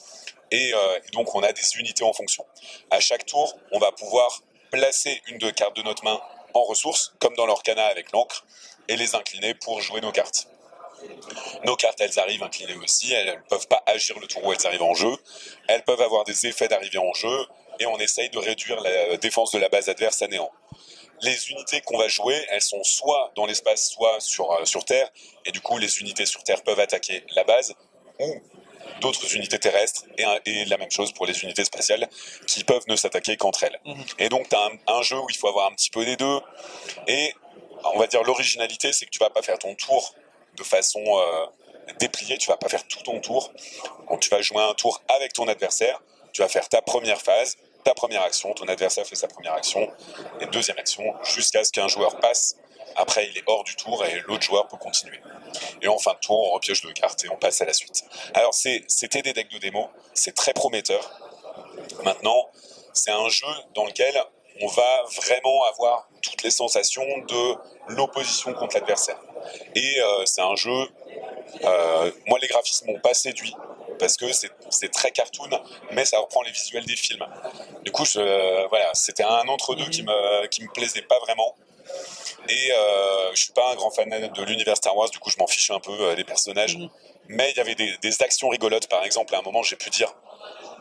Et, 0.51 0.75
euh, 0.75 0.99
et, 1.07 1.11
donc 1.13 1.35
on 1.35 1.43
a 1.43 1.53
des 1.53 1.77
unités 1.79 2.05
en 2.05 2.13
fonction. 2.13 2.45
À 2.91 3.01
chaque 3.01 3.27
tour, 3.27 3.57
on 3.73 3.79
va 3.79 3.93
pouvoir 3.93 4.43
placer 4.71 5.23
une 5.29 5.39
de 5.39 5.51
cartes 5.51 5.77
de 5.77 5.83
notre 5.83 6.05
main 6.05 6.21
en 6.55 6.63
ressources, 6.65 7.15
comme 7.21 7.35
dans 7.35 7.47
l'Orcana 7.47 7.87
avec 7.87 8.13
l'encre, 8.13 8.45
et 8.89 8.97
les 8.97 9.15
incliner 9.15 9.55
pour 9.55 9.81
jouer 9.81 10.01
nos 10.01 10.13
cartes. 10.13 10.49
Nos 11.65 11.77
cartes, 11.77 12.01
elles 12.01 12.19
arrivent 12.19 12.43
inclinées 12.43 12.77
aussi, 12.77 13.13
elles 13.13 13.37
ne 13.37 13.49
peuvent 13.49 13.69
pas 13.69 13.83
agir 13.87 14.19
le 14.19 14.27
tour 14.27 14.45
où 14.45 14.53
elles 14.53 14.67
arrivent 14.67 14.83
en 14.83 14.95
jeu, 14.95 15.13
elles 15.69 15.85
peuvent 15.85 16.01
avoir 16.01 16.25
des 16.25 16.47
effets 16.47 16.69
d'arrivée 16.69 16.99
en 16.99 17.13
jeu, 17.15 17.47
et 17.79 17.87
on 17.87 17.99
essaye 17.99 18.29
de 18.31 18.39
réduire 18.39 18.81
la 18.81 19.17
défense 19.17 19.53
de 19.53 19.59
la 19.59 19.69
base 19.69 19.89
adverse 19.89 20.21
à 20.23 20.27
néant. 20.27 20.51
Les 21.23 21.51
unités 21.51 21.81
qu'on 21.83 21.99
va 21.99 22.09
jouer, 22.09 22.37
elles 22.51 22.63
sont 22.63 22.83
soit 22.85 23.33
dans 23.37 23.47
l'espace, 23.47 23.89
soit 23.91 24.21
sur, 24.21 24.51
euh, 24.51 24.65
sur 24.65 24.85
Terre, 24.85 25.11
et 25.45 25.53
du 25.53 25.61
coup 25.61 25.79
les 25.79 26.01
unités 26.01 26.27
sur 26.27 26.43
Terre 26.43 26.63
peuvent 26.63 26.81
attaquer 26.81 27.25
la 27.35 27.45
base, 27.45 27.75
ou 28.19 28.35
d'autres 29.01 29.35
unités 29.35 29.59
terrestres, 29.59 30.05
et, 30.17 30.65
la 30.65 30.77
même 30.77 30.91
chose 30.91 31.13
pour 31.13 31.27
les 31.27 31.43
unités 31.43 31.65
spatiales, 31.65 32.09
qui 32.47 32.65
peuvent 32.65 32.85
ne 32.89 32.97
s'attaquer 32.97 33.37
qu'entre 33.37 33.65
elles. 33.65 33.81
Mhm. 33.85 34.05
Et 34.19 34.29
donc 34.29 34.49
tu 34.49 34.57
as 34.57 34.65
un, 34.65 34.99
un 34.99 35.03
jeu 35.03 35.19
où 35.19 35.27
il 35.29 35.37
faut 35.37 35.49
avoir 35.49 35.71
un 35.71 35.75
petit 35.75 35.91
peu 35.91 36.05
des 36.05 36.17
deux, 36.17 36.41
et 37.07 37.35
on 37.95 37.99
va 37.99 38.07
dire 38.07 38.23
l'originalité, 38.23 38.93
c'est 38.93 39.07
que 39.07 39.11
tu 39.11 39.19
vas 39.19 39.31
pas 39.31 39.43
faire 39.43 39.59
ton 39.59 39.75
tour 39.75 40.15
de 40.57 40.63
façon 40.63 41.03
euh, 41.07 41.47
dépliée. 41.99 42.39
Tu 42.39 42.49
vas 42.49 42.57
pas 42.57 42.69
faire 42.69 42.87
tout 42.87 43.03
ton 43.03 43.21
tour. 43.21 43.53
Quand 44.07 44.19
tu 44.19 44.31
vas 44.31 44.43
jouer 44.43 44.63
un 44.63 44.75
tour 44.75 45.03
avec 45.09 45.33
ton 45.33 45.49
adversaire, 45.49 46.01
tu 46.33 46.43
vas 46.43 46.49
faire 46.49 46.69
ta 46.69 46.83
première 46.83 47.21
phase, 47.21 47.57
ta 47.85 47.95
première 47.95 48.23
action, 48.23 48.53
ton 48.55 48.67
adversaire 48.69 49.07
fait 49.07 49.17
sa 49.17 49.29
première 49.29 49.55
action 49.55 49.89
et 50.41 50.47
deuxième 50.47 50.79
action 50.79 51.05
jusqu'à 51.23 51.65
ce 51.65 51.73
qu'un 51.73 51.89
joueur 51.89 52.19
passe. 52.21 52.57
Après, 52.97 53.29
il 53.29 53.39
est 53.39 53.45
hors 53.47 53.65
du 53.65 53.77
tour 53.77 54.05
et 54.05 54.21
l'autre 54.27 54.43
joueur 54.43 54.67
peut 54.69 54.77
continuer. 54.77 55.21
Et 55.81 55.89
en 55.89 55.99
fin 55.99 56.13
de 56.15 56.19
tour, 56.19 56.51
on 56.51 56.55
repioche 56.55 56.83
deux 56.83 56.93
cartes 56.93 57.25
et 57.25 57.31
on 57.31 57.37
passe 57.37 57.61
à 57.61 57.65
la 57.65 57.73
suite. 57.73 58.05
Alors, 58.35 58.53
c'était 58.55 59.23
des 59.23 59.33
decks 59.33 59.51
de 59.51 59.59
démo, 59.59 59.89
c'est 60.13 60.35
très 60.35 60.53
prometteur. 60.53 61.11
Maintenant, 62.03 62.49
c'est 62.93 63.13
un 63.13 63.29
jeu 63.29 63.47
dans 63.75 63.87
lequel 63.87 64.15
on 64.63 64.67
va 64.67 65.03
vraiment 65.17 65.65
avoir 65.65 66.09
toutes 66.23 66.43
les 66.43 66.51
sensations 66.51 67.07
de 67.29 67.95
l'opposition 67.95 68.53
contre 68.53 68.77
l'adversaire. 68.77 69.19
Et 69.75 70.01
euh, 70.01 70.27
c'est 70.27 70.43
un 70.43 70.55
jeu, 70.55 70.89
euh, 71.65 72.11
moi 72.27 72.39
les 72.41 72.49
graphismes 72.49 72.87
m'ont 72.89 73.01
pas 73.01 73.15
séduit 73.15 73.55
parce 74.01 74.17
que 74.17 74.27
c'est 74.33 74.91
très 74.91 75.13
cartoon, 75.13 75.51
mais 75.93 76.05
ça 76.05 76.19
reprend 76.19 76.43
les 76.43 76.51
visuels 76.51 76.85
des 76.85 76.97
films. 76.97 77.25
Du 77.85 77.93
coup, 77.93 78.05
je, 78.05 78.69
voilà, 78.69 78.91
c'était 78.95 79.23
un 79.23 79.47
entre-deux 79.49 79.89
qui 79.91 80.03
me, 80.03 80.47
qui 80.49 80.63
me 80.63 80.69
plaisait 80.73 81.03
pas 81.03 81.19
vraiment. 81.21 81.55
Et 82.49 82.73
euh, 82.73 83.31
je 83.35 83.45
suis 83.45 83.53
pas 83.53 83.73
un 83.73 83.75
grand 83.77 83.91
fan 83.91 84.09
de 84.09 84.43
l'univers 84.43 84.77
Star 84.77 84.97
Wars, 84.97 85.11
du 85.11 85.19
coup 85.19 85.29
je 85.29 85.37
m'en 85.39 85.47
fiche 85.47 85.71
un 85.71 85.81
peu 85.81 85.93
euh, 85.93 86.15
des 86.15 86.25
personnages. 86.25 86.77
Mhm. 86.77 86.89
Mais 87.29 87.51
il 87.51 87.57
y 87.57 87.61
avait 87.61 87.75
des, 87.75 87.97
des, 87.99 88.23
actions 88.23 88.49
rigolotes, 88.49 88.89
par 88.89 89.05
exemple, 89.05 89.35
à 89.35 89.39
un 89.39 89.43
moment 89.43 89.63
j'ai 89.63 89.77
pu 89.77 89.91
dire 89.91 90.13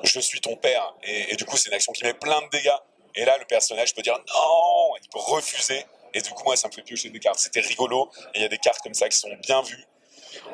je 0.04 0.19
suis 0.19 0.39
ton 0.39 0.56
père, 0.56 0.94
et, 1.04 1.33
et 1.33 1.36
du 1.36 1.45
coup 1.45 1.57
c'est 1.57 1.69
une 1.69 1.75
action 1.75 1.92
qui 1.92 2.04
met 2.04 2.13
plein 2.13 2.42
de 2.42 2.50
dégâts. 2.50 2.77
Et 3.15 3.25
là 3.25 3.38
le 3.38 3.45
personnage 3.45 3.94
peut 3.94 4.01
dire 4.01 4.18
non, 4.18 4.95
il 5.01 5.10
peut 5.10 5.19
refuser. 5.19 5.86
Et 6.13 6.22
du 6.22 6.30
coup, 6.31 6.44
moi, 6.44 6.56
ça 6.56 6.68
me 6.68 6.74
fait 6.74 6.81
piocher 6.81 7.10
des 7.10 7.19
cartes. 7.19 7.39
C'était 7.39 7.60
rigolo. 7.60 8.10
Et 8.33 8.39
il 8.39 8.42
y 8.42 8.45
a 8.45 8.48
des 8.48 8.57
cartes 8.57 8.81
comme 8.81 8.94
ça 8.94 9.07
qui 9.10 9.18
sont 9.18 9.33
bien 9.42 9.62
vues. 9.62 9.86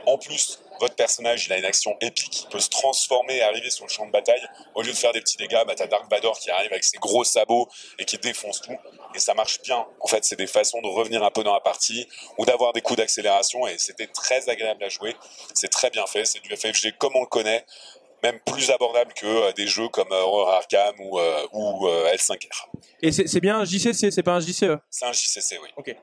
En 0.06 0.18
plus, 0.18 0.60
votre 0.80 0.96
personnage, 0.96 1.46
il 1.46 1.54
a 1.54 1.58
une 1.58 1.66
action 1.66 1.96
épique. 2.02 2.44
Il 2.44 2.50
peut 2.50 2.60
se 2.60 2.70
transformer 2.70 3.38
et 3.38 3.42
arriver 3.42 3.70
sur 3.70 3.86
le 3.86 3.92
champ 3.92 4.06
de 4.06 4.12
bataille. 4.12 4.42
Au 4.74 4.82
lieu 4.82 4.92
de 4.92 4.98
faire 4.98 5.14
des 5.14 5.22
petits 5.22 5.38
dégâts, 5.38 5.64
bah, 5.66 5.74
t'as 5.76 5.88
Dark 5.88 6.10
Vador 6.10 6.38
qui 6.40 6.50
arrive 6.52 6.72
avec 6.72 6.84
ses 6.84 6.98
gros 6.98 7.24
sabots 7.24 7.68
et 8.00 8.06
qui 8.06 8.18
défonce 8.18 8.62
tout. 8.62 8.78
Et 9.14 9.20
ça 9.20 9.34
marche 9.34 9.62
bien. 9.62 9.86
En 10.02 10.08
fait, 10.08 10.24
c'est 10.26 10.36
des 10.36 10.48
façons 10.48 10.82
de 10.82 10.88
revenir 10.88 11.24
un 11.24 11.32
peu 11.32 11.44
dans 11.44 11.54
la 11.54 11.60
partie 11.60 12.08
ou 12.38 12.46
d'avoir 12.46 12.74
des 12.74 12.82
coups 12.82 12.98
d'accélération. 12.98 13.68
Et 13.68 13.78
c'était 13.78 14.08
très 14.08 14.50
agréable 14.50 14.84
à 14.84 14.90
jouer. 14.90 15.16
C'est 15.54 15.70
très 15.70 15.90
bien 15.90 16.06
fait. 16.06 16.26
C'est 16.26 16.42
du 16.42 16.56
FFG 16.56 16.98
comme 16.98 17.16
on 17.16 17.22
le 17.22 17.28
connaît 17.28 17.66
même 18.24 18.40
plus 18.46 18.72
abordable 18.72 19.14
que 19.14 19.26
euh, 19.26 19.52
des 19.54 19.68
jeux 19.68 19.88
comme 19.90 20.12
euh, 20.12 20.22
Horror 20.22 20.50
Arkham 20.50 20.96
ou, 21.00 21.20
euh, 21.20 21.48
ou 21.54 21.88
L5R. 21.88 22.68
Et 23.02 23.12
c'est 23.12 23.40
bien 23.40 23.60
un 23.60 23.66
JCC, 23.66 24.12
c'est 24.12 24.24
pas 24.24 24.34
un 24.34 24.40
JCE 24.40 24.78
C'est 24.90 25.06
un 25.06 25.12
JCC, 25.12 25.60
oui. 25.62 25.70
Ok. 25.78 25.96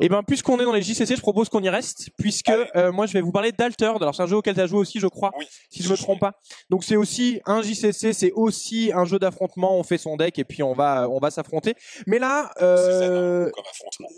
Et 0.00 0.06
eh 0.06 0.08
ben 0.08 0.22
puisqu'on 0.22 0.58
est 0.58 0.64
dans 0.64 0.72
les 0.72 0.82
JCC, 0.82 1.16
je 1.16 1.20
propose 1.20 1.48
qu'on 1.48 1.62
y 1.62 1.68
reste, 1.68 2.10
puisque 2.18 2.52
moi 2.92 3.06
je 3.06 3.12
vais 3.12 3.20
vous 3.20 3.32
parler 3.32 3.52
d'Alter. 3.52 3.92
Alors 3.96 4.14
c'est 4.14 4.22
un 4.22 4.26
jeu 4.26 4.36
auquel 4.36 4.54
tu 4.54 4.60
as 4.60 4.66
joué 4.66 4.78
aussi, 4.78 4.98
je 4.98 5.06
crois, 5.06 5.30
oui, 5.38 5.46
si 5.70 5.82
je 5.82 5.90
me 5.90 5.96
trompe 5.96 6.20
pas. 6.20 6.34
Donc 6.70 6.84
c'est 6.84 6.96
aussi 6.96 7.40
un 7.46 7.62
JCC, 7.62 8.12
c'est 8.12 8.32
aussi 8.32 8.90
un 8.94 9.04
jeu 9.04 9.18
d'affrontement. 9.18 9.76
On 9.76 9.82
fait 9.82 9.98
son 9.98 10.16
deck 10.16 10.38
et 10.38 10.44
puis 10.44 10.62
on 10.62 10.72
va 10.72 11.08
on 11.08 11.18
va 11.18 11.30
s'affronter. 11.30 11.74
Mais 12.06 12.18
là, 12.18 12.50
euh, 12.62 13.50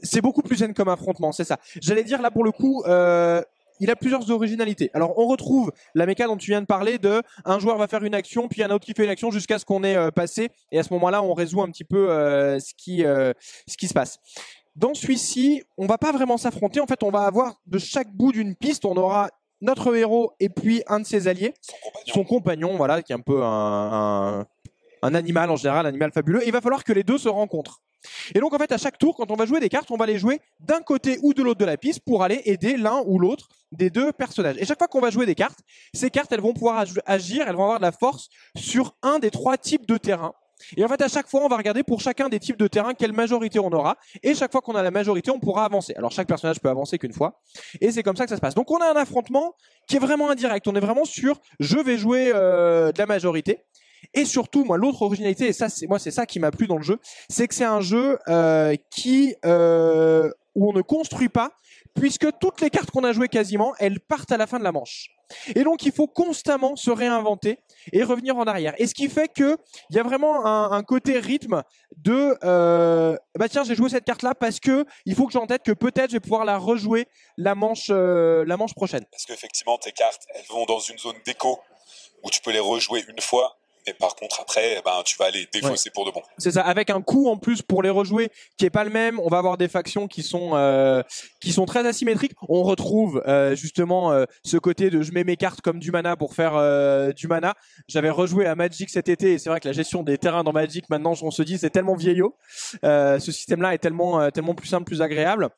c'est 0.03 0.21
beaucoup 0.21 0.43
plus 0.43 0.57
zen 0.57 0.75
comme 0.75 0.89
affrontement, 0.89 1.33
c'est 1.33 1.45
ça. 1.45 1.59
J'allais 1.81 2.05
dire 2.05 2.23
là 2.23 2.31
pour 2.31 2.45
le 2.45 2.53
coup. 2.53 2.83
Euh, 2.87 3.43
il 3.83 3.91
a 3.91 3.97
plusieurs 3.97 4.31
originalités. 4.31 4.91
Alors 4.95 5.19
on 5.19 5.27
retrouve 5.27 5.73
la 5.95 6.07
méca 6.07 6.27
dont 6.27 6.37
tu 6.37 6.53
viens 6.53 6.61
de 6.61 6.67
parler 6.67 6.99
de 6.99 7.21
un 7.45 7.59
joueur 7.59 7.79
va 7.79 7.89
faire 7.89 8.05
une 8.05 8.15
action, 8.15 8.47
puis 8.47 8.63
un 8.63 8.71
autre 8.71 8.85
qui 8.85 8.93
fait 8.93 9.03
une 9.03 9.11
action 9.11 9.33
jusqu'à 9.33 9.59
ce 9.59 9.65
qu'on 9.65 9.83
ait 9.83 9.97
euh, 9.97 10.13
passé, 10.13 10.51
et 10.71 10.79
à 10.79 10.85
ce 10.85 10.93
moment-là 10.95 11.21
on 11.23 11.35
résout 11.35 11.63
un 11.63 11.69
petit 11.69 11.85
peu 11.85 12.11
euh, 12.11 12.61
ce 12.61 12.75
qui 12.77 13.05
euh, 13.05 13.33
ce 13.67 13.77
qui 13.77 13.89
se 13.89 13.95
passe. 13.95 14.19
Dans 14.75 14.95
celui-ci, 14.95 15.63
on 15.77 15.87
va 15.87 15.99
pas 15.99 16.13
vraiment 16.13 16.39
s'affronter. 16.39 16.81
En 16.81 16.87
fait, 16.87 17.03
on 17.03 17.11
va 17.11 17.23
avoir 17.23 17.61
de 17.67 17.79
chaque 17.79 18.11
bout 18.13 18.33
d'une 18.33 18.55
piste, 18.55 18.85
on 18.85 18.97
aura 18.97 19.31
notre 19.61 19.95
héros 19.95 20.33
et 20.41 20.49
puis 20.49 20.83
un 20.89 21.01
de 21.01 21.07
ses 21.07 21.29
alliés, 21.29 21.55
son 22.07 22.25
compagnon, 22.25 22.77
voilà, 22.77 23.03
qui 23.03 23.13
est 23.13 23.15
un 23.15 23.21
peu 23.21 23.43
un, 23.45 24.47
un 25.03 25.15
animal 25.15 25.51
en 25.51 25.57
général, 25.57 25.87
un 25.87 25.89
animal 25.91 26.13
fabuleux. 26.13 26.43
Et 26.43 26.47
il 26.47 26.53
va 26.53 26.61
falloir 26.61 26.85
que 26.85 26.93
les 26.93 27.03
deux 27.05 27.19
se 27.19 27.29
rencontrent. 27.29 27.81
Et 28.35 28.41
donc 28.41 28.53
en 28.53 28.59
fait 28.59 28.73
à 28.73 28.79
chaque 28.79 28.99
tour, 28.99 29.17
quand 29.17 29.31
on 29.31 29.37
va 29.37 29.47
jouer 29.47 29.61
des 29.61 29.69
cartes, 29.69 29.91
on 29.91 29.97
va 29.97 30.07
les 30.07 30.19
jouer 30.19 30.41
d'un 30.61 30.81
côté 30.81 31.19
ou 31.23 31.35
de 31.35 31.43
l'autre 31.43 31.61
de 31.61 31.65
la 31.65 31.77
piste 31.77 32.01
pour 32.01 32.23
aller 32.23 32.43
aider 32.47 32.77
l'un 32.77 33.03
ou 33.07 33.19
l'autre 33.19 33.49
des 33.71 33.91
deux 33.91 34.13
personnages. 34.13 34.57
Et 34.59 34.65
chaque 34.65 34.79
fois 34.79 34.89
qu'on 34.89 35.01
va 35.01 35.11
jouer 35.11 35.27
des 35.27 35.35
cartes, 35.35 35.61
ces 35.95 36.11
cartes 36.11 36.33
elles 36.33 36.41
vont 36.41 36.53
pouvoir 36.53 36.85
agir, 37.07 37.45
elles 37.47 37.55
vont 37.55 37.65
avoir 37.65 37.79
de 37.79 37.85
la 37.85 37.93
force 37.93 38.29
sur 38.57 38.97
un 39.03 39.19
des 39.19 39.31
trois 39.31 39.57
types 39.57 39.87
de 39.87 39.97
terrain. 39.97 40.35
Et 40.77 40.85
en 40.85 40.89
fait, 40.89 41.01
à 41.03 41.09
chaque 41.09 41.29
fois, 41.29 41.45
on 41.45 41.49
va 41.49 41.57
regarder 41.57 41.83
pour 41.83 42.01
chacun 42.01 42.29
des 42.29 42.39
types 42.39 42.57
de 42.57 42.67
terrain 42.67 42.95
quelle 42.95 43.13
majorité 43.13 43.59
on 43.59 43.71
aura. 43.71 43.97
Et 44.23 44.35
chaque 44.35 44.53
fois 44.53 44.61
qu'on 44.61 44.75
a 44.75 44.83
la 44.83 44.91
majorité, 44.91 45.31
on 45.31 45.39
pourra 45.39 45.65
avancer. 45.65 45.95
Alors, 45.97 46.11
chaque 46.11 46.29
personnage 46.29 46.61
peut 46.61 46.69
avancer 46.69 46.99
qu'une 46.99 47.13
fois. 47.13 47.41
Et 47.81 47.91
c'est 47.91 48.03
comme 48.03 48.17
ça 48.17 48.25
que 48.25 48.31
ça 48.31 48.37
se 48.37 48.41
passe. 48.41 48.55
Donc, 48.55 48.71
on 48.71 48.79
a 48.79 48.91
un 48.91 48.97
affrontement 48.97 49.55
qui 49.87 49.97
est 49.97 50.01
vraiment 50.01 50.31
indirect. 50.31 50.67
On 50.69 50.75
est 50.75 50.81
vraiment 50.81 51.05
sur 51.05 51.41
je 51.61 51.79
vais 51.79 51.99
jouer 51.99 52.33
euh, 52.35 52.93
de 52.93 52.99
la 52.99 53.07
majorité. 53.07 53.61
Et 54.15 54.25
surtout, 54.25 54.65
moi, 54.65 54.77
l'autre 54.77 55.03
originalité, 55.03 55.47
et 55.47 55.53
ça, 55.53 55.69
c'est 55.69 55.87
moi, 55.87 55.99
c'est 55.99 56.11
ça 56.11 56.27
qui 56.27 56.41
m'a 56.41 56.51
plu 56.51 56.67
dans 56.67 56.77
le 56.77 56.83
jeu, 56.83 56.99
c'est 57.29 57.47
que 57.47 57.55
c'est 57.55 57.65
un 57.65 57.81
jeu 57.81 58.19
euh, 58.29 58.75
qui 58.91 59.35
euh, 59.45 60.31
où 60.55 60.69
on 60.69 60.73
ne 60.73 60.83
construit 60.83 61.29
pas, 61.29 61.53
puisque 61.95 62.27
toutes 62.41 62.61
les 62.61 62.71
cartes 62.71 62.91
qu'on 62.91 63.05
a 63.05 63.13
jouées 63.13 63.29
quasiment, 63.29 63.75
elles 63.79 64.01
partent 64.01 64.33
à 64.33 64.37
la 64.37 64.47
fin 64.47 64.59
de 64.59 64.65
la 64.65 64.73
manche. 64.73 65.11
Et 65.55 65.65
donc, 65.65 65.85
il 65.85 65.93
faut 65.93 66.07
constamment 66.07 66.77
se 66.77 66.91
réinventer 66.91 67.59
et 67.93 68.03
revenir 68.03 68.37
en 68.37 68.45
arrière. 68.45 68.75
Et 68.79 68.87
ce 68.87 68.95
qui 68.95 69.09
fait 69.09 69.29
que 69.29 69.57
il 69.91 69.97
y 69.97 69.99
a 69.99 70.03
vraiment 70.03 70.47
un, 70.47 70.83
côté 70.83 71.19
rythme 71.19 71.63
de 71.97 72.37
euh, 72.45 73.17
bah 73.39 73.49
tiens, 73.49 73.63
j'ai 73.65 73.75
joué 73.75 73.89
cette 73.89 74.05
carte 74.05 74.23
là 74.23 74.35
parce 74.35 74.59
que 74.59 74.85
il 75.07 75.15
faut 75.15 75.27
que 75.27 75.33
j'en 75.33 75.47
tête 75.47 75.63
que 75.63 75.73
peut-être 75.73 76.11
je 76.11 76.17
vais 76.17 76.21
pouvoir 76.21 76.45
la 76.45 76.59
rejouer 76.59 77.07
la 77.37 77.55
manche 77.55 77.89
euh, 77.91 78.45
la 78.47 78.57
manche 78.57 78.75
prochaine. 78.75 79.05
Parce 79.11 79.25
qu'effectivement, 79.25 79.79
tes 79.79 79.93
cartes, 79.93 80.27
elles 80.35 80.47
vont 80.49 80.65
dans 80.65 80.81
une 80.81 80.99
zone 80.99 81.17
déco 81.25 81.61
où 82.23 82.31
tu 82.31 82.41
peux 82.41 82.51
les 82.51 82.61
rejouer 82.61 83.05
une 83.09 83.21
fois 83.21 83.59
mais 83.87 83.95
par 83.95 84.15
contre 84.15 84.41
après, 84.41 84.77
eh 84.79 84.83
ben, 84.85 85.03
tu 85.05 85.17
vas 85.19 85.27
aller 85.27 85.49
défausser 85.53 85.91
pour 85.91 86.05
de 86.05 86.11
bon. 86.11 86.23
C'est 86.39 86.53
ça, 86.53 86.63
avec 86.63 86.91
un 86.91 87.01
coût 87.01 87.29
en 87.29 87.37
plus 87.37 87.63
pour 87.63 87.83
les 87.83 87.91
rejouer 87.91 88.31
qui 88.57 88.65
est 88.65 88.71
pas 88.71 88.85
le 88.85 88.91
même. 88.91 89.19
On 89.21 89.29
va 89.29 89.39
avoir 89.39 89.57
des 89.57 89.69
factions 89.69 90.09
qui 90.09 90.23
sont 90.23 90.51
euh, 90.55 91.03
qui 91.41 91.53
sont 91.53 91.67
très 91.67 91.87
asymétriques. 91.87 92.33
On 92.49 92.63
retrouve 92.63 93.23
euh, 93.27 93.55
justement 93.55 94.13
euh, 94.13 94.25
ce 94.45 94.57
côté 94.57 94.91
de 94.91 95.03
je 95.03 95.13
mets 95.13 95.25
mes 95.25 95.37
cartes 95.37 95.61
comme 95.61 95.79
du 95.79 95.91
mana 95.91 96.17
pour 96.17 96.35
faire 96.35 96.55
euh, 96.57 97.13
du 97.13 97.29
mana. 97.29 97.55
J'avais 97.89 98.11
rejoué 98.11 98.47
à 98.47 98.55
Magic 98.55 98.91
cet 98.91 99.09
été 99.09 99.33
et 99.33 99.39
c'est 99.39 99.51
vrai 99.51 99.61
que 99.61 99.69
la 99.69 99.73
gestion 99.73 100.03
des 100.03 100.19
terrains 100.19 100.45
dans 100.45 100.53
Magic 100.53 100.89
maintenant, 100.91 101.15
on 101.23 101.31
se 101.31 101.43
dit 101.43 101.59
c'est 101.59 101.71
tellement 101.71 101.95
vieillot. 101.95 102.37
Euh, 102.85 103.19
ce 103.19 103.33
système-là 103.33 103.75
est 103.75 103.79
tellement 103.79 104.21
euh, 104.21 104.31
tellement 104.31 104.55
plus 104.55 104.69
simple, 104.69 104.85
plus 104.85 105.03
agréable. 105.03 105.49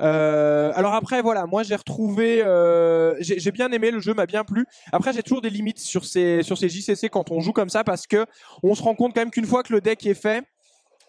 Euh, 0.00 0.72
alors 0.74 0.94
après 0.94 1.22
voilà, 1.22 1.46
moi 1.46 1.62
j'ai 1.62 1.76
retrouvé, 1.76 2.42
euh, 2.42 3.14
j'ai 3.20 3.38
j'ai 3.38 3.50
bien 3.52 3.70
aimé 3.72 3.90
le 3.90 4.00
jeu, 4.00 4.14
m'a 4.14 4.26
bien 4.26 4.44
plu. 4.44 4.66
Après 4.92 5.12
j'ai 5.12 5.22
toujours 5.22 5.42
des 5.42 5.50
limites 5.50 5.78
sur 5.78 6.04
ces 6.04 6.42
sur 6.42 6.58
ces 6.58 6.68
JCC 6.68 7.08
quand 7.10 7.30
on 7.30 7.40
joue 7.40 7.52
comme 7.52 7.68
ça 7.72 7.84
parce 7.84 8.06
que 8.06 8.26
on 8.62 8.74
se 8.74 8.82
rend 8.82 8.94
compte 8.94 9.14
quand 9.14 9.20
même 9.20 9.30
qu'une 9.30 9.46
fois 9.46 9.62
que 9.62 9.72
le 9.72 9.80
deck 9.80 10.06
est 10.06 10.14
fait, 10.14 10.44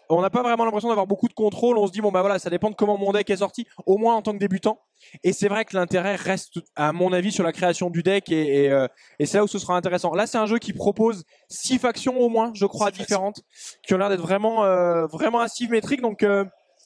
on 0.08 0.20
n'a 0.20 0.30
pas 0.30 0.42
vraiment 0.42 0.64
l'impression 0.64 0.88
d'avoir 0.88 1.06
beaucoup 1.06 1.28
de 1.28 1.34
contrôle. 1.34 1.78
On 1.78 1.86
se 1.86 1.92
dit 1.92 2.00
bon 2.00 2.12
bah 2.12 2.20
voilà, 2.20 2.38
ça 2.38 2.50
dépend 2.50 2.70
de 2.70 2.74
comment 2.74 2.98
mon 2.98 3.12
deck 3.12 3.28
est 3.30 3.36
sorti, 3.36 3.66
au 3.86 3.96
moins 3.96 4.14
en 4.14 4.22
tant 4.22 4.32
que 4.32 4.38
débutant. 4.38 4.80
Et 5.22 5.32
c'est 5.32 5.48
vrai 5.48 5.64
que 5.64 5.76
l'intérêt 5.76 6.16
reste, 6.16 6.60
à 6.76 6.92
mon 6.92 7.12
avis, 7.12 7.32
sur 7.32 7.44
la 7.44 7.52
création 7.52 7.90
du 7.90 8.02
deck 8.02 8.30
et, 8.30 8.64
et, 8.64 8.70
euh, 8.70 8.86
et 9.18 9.26
c'est 9.26 9.38
là 9.38 9.44
où 9.44 9.48
ce 9.48 9.58
sera 9.58 9.76
intéressant. 9.76 10.14
Là, 10.14 10.26
c'est 10.26 10.38
un 10.38 10.46
jeu 10.46 10.58
qui 10.58 10.72
propose 10.72 11.24
six 11.48 11.78
factions 11.78 12.18
au 12.18 12.28
moins, 12.28 12.52
je 12.54 12.66
crois, 12.66 12.90
différentes, 12.90 13.40
qui 13.86 13.94
ont 13.94 13.98
l'air 13.98 14.08
d'être 14.08 14.22
vraiment 14.22 14.64
euh, 14.64 15.06
vraiment 15.06 15.40
asymétriques. 15.40 16.00
Donc 16.00 16.22
euh, 16.22 16.44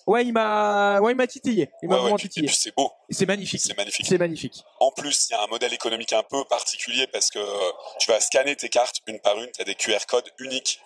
ouais, 0.08 0.24
il 0.24 0.32
m'a 0.32 1.00
ouais 1.00 1.12
il 1.12 1.16
m'a 1.16 1.26
titillé, 1.26 1.70
il 1.82 1.88
m'a 1.88 1.94
Ouais, 1.94 2.00
ouais, 2.00 2.02
vraiment 2.02 2.16
et 2.16 2.20
titillé. 2.20 2.48
c'est 2.48 2.74
beau, 2.74 2.90
C'est 3.10 3.26
magnifique. 3.26 3.60
c'est 3.60 3.76
magnifique. 3.76 4.06
C'est 4.06 4.18
magnifique. 4.18 4.64
En 4.80 4.90
plus, 4.90 5.28
il 5.28 5.32
y 5.32 5.36
a 5.36 5.42
un 5.42 5.46
modèle 5.46 5.72
économique 5.72 6.12
un 6.12 6.22
peu 6.22 6.44
particulier 6.44 7.06
parce 7.06 7.30
que 7.30 7.38
euh, 7.38 7.70
tu 8.00 8.10
vas 8.10 8.20
scanner 8.20 8.56
tes 8.56 8.68
cartes 8.68 8.96
une 9.06 9.20
par 9.20 9.38
une, 9.38 9.50
tu 9.52 9.60
as 9.60 9.64
des 9.64 9.74
QR 9.74 9.98
codes 10.08 10.28
uniques 10.38 10.80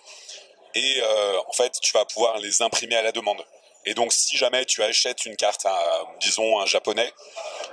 et 0.74 1.00
euh, 1.02 1.38
en 1.48 1.52
fait, 1.52 1.72
tu 1.80 1.92
vas 1.92 2.04
pouvoir 2.04 2.38
les 2.38 2.62
imprimer 2.62 2.96
à 2.96 3.02
la 3.02 3.12
demande. 3.12 3.42
Et 3.84 3.94
donc, 3.94 4.12
si 4.12 4.36
jamais 4.36 4.64
tu 4.64 4.82
achètes 4.82 5.26
une 5.26 5.36
carte 5.36 5.66
à, 5.66 5.74
disons, 6.20 6.60
un 6.60 6.66
japonais, 6.66 7.12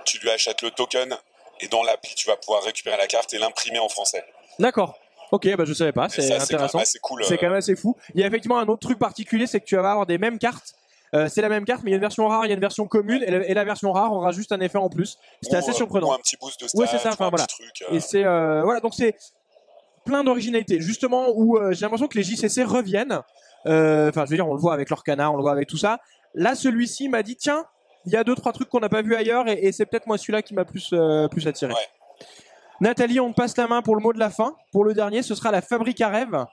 tu 0.05 0.17
lui 0.19 0.29
achètes 0.31 0.61
le 0.63 0.71
token 0.71 1.15
et 1.61 1.67
dans 1.67 1.83
l'appli, 1.83 2.13
tu 2.15 2.27
vas 2.27 2.35
pouvoir 2.35 2.63
récupérer 2.63 2.97
la 2.97 3.07
carte 3.07 3.33
et 3.33 3.37
l'imprimer 3.37 3.79
en 3.79 3.89
français. 3.89 4.23
D'accord. 4.57 4.97
Ok, 5.31 5.47
bah 5.55 5.63
je 5.65 5.73
savais 5.73 5.91
pas, 5.91 6.09
c'est 6.09 6.23
c'est 6.23 6.33
intéressant. 6.33 6.79
assez 6.79 6.97
cool. 6.97 7.23
C'est 7.23 7.35
euh, 7.35 7.37
quand 7.37 7.47
même 7.49 7.57
assez 7.57 7.75
fou. 7.75 7.95
Il 8.15 8.19
y 8.21 8.23
a 8.23 8.27
effectivement 8.27 8.57
un 8.57 8.67
autre 8.67 8.81
truc 8.81 8.97
particulier, 8.97 9.45
c'est 9.45 9.59
que 9.59 9.65
tu 9.65 9.75
vas 9.75 9.91
avoir 9.91 10.07
des 10.07 10.17
mêmes 10.17 10.39
cartes. 10.39 10.73
Euh, 11.15 11.27
c'est 11.27 11.41
la 11.41 11.49
même 11.49 11.65
carte, 11.65 11.81
mais 11.83 11.89
il 11.89 11.93
y 11.93 11.95
a 11.95 11.97
une 11.97 12.01
version 12.01 12.27
rare, 12.27 12.45
il 12.45 12.49
y 12.49 12.51
a 12.51 12.55
une 12.55 12.59
version 12.61 12.85
commune, 12.87 13.23
et 13.23 13.31
la, 13.31 13.47
et 13.47 13.53
la 13.53 13.63
version 13.63 13.91
rare 13.91 14.13
aura 14.13 14.31
juste 14.31 14.51
un 14.51 14.59
effet 14.59 14.77
en 14.77 14.89
plus. 14.89 15.17
C'était 15.41 15.55
assez 15.57 15.73
surprenant. 15.73 16.13
Un 16.13 16.17
petit 16.17 16.37
boost 16.39 16.61
de 16.61 16.67
stats, 16.67 16.79
Ouais, 16.79 16.87
c'est 16.87 16.99
ça, 16.99 17.09
enfin, 17.13 17.27
un 17.27 17.29
voilà. 17.29 17.45
petit 17.45 17.55
truc. 17.63 17.83
euh, 17.89 17.95
Et 17.95 17.99
c'est 17.99 18.23
euh, 18.25 18.61
voilà, 18.63 18.79
donc 18.79 18.93
c'est 18.93 19.15
plein 20.05 20.23
d'originalité. 20.23 20.79
Justement, 20.79 21.29
où 21.33 21.57
euh, 21.57 21.71
j'ai 21.73 21.81
l'impression 21.81 22.07
que 22.07 22.17
les 22.17 22.23
JCC 22.23 22.63
reviennent. 22.63 23.21
Euh, 23.65 24.09
Enfin, 24.09 24.25
je 24.25 24.29
veux 24.31 24.35
dire, 24.37 24.47
on 24.47 24.53
le 24.53 24.59
voit 24.59 24.73
avec 24.73 24.89
leur 24.89 25.03
canard, 25.03 25.33
on 25.33 25.37
le 25.37 25.41
voit 25.41 25.51
avec 25.51 25.67
tout 25.67 25.77
ça. 25.77 25.99
Là, 26.35 26.53
celui-ci 26.55 27.09
m'a 27.09 27.23
dit 27.23 27.35
tiens, 27.35 27.65
il 28.05 28.13
y 28.13 28.15
a 28.15 28.23
deux 28.23 28.35
trois 28.35 28.53
trucs 28.53 28.69
qu'on 28.69 28.79
n'a 28.79 28.89
pas 28.89 29.01
vu 29.01 29.15
ailleurs, 29.15 29.47
et, 29.49 29.53
et 29.65 29.71
c'est 29.71 29.85
peut-être 29.87 30.07
moi 30.07 30.17
celui-là 30.17 30.41
qui 30.43 30.53
m'a 30.53 30.63
plus 30.65 30.91
euh, 30.93 31.27
plus 31.27 31.47
attiré. 31.47 31.73
Ouais. 31.73 31.79
Nathalie, 32.81 33.19
on 33.19 33.31
te 33.31 33.35
passe 33.35 33.57
la 33.57 33.67
main 33.67 33.81
pour 33.81 33.95
le 33.95 34.01
mot 34.01 34.13
de 34.13 34.19
la 34.19 34.29
fin. 34.29 34.55
Pour 34.71 34.85
le 34.85 34.93
dernier, 34.93 35.21
ce 35.23 35.35
sera 35.35 35.51
la 35.51 35.61
fabrique 35.61 35.99
à 36.01 36.07
rêve. 36.07 36.45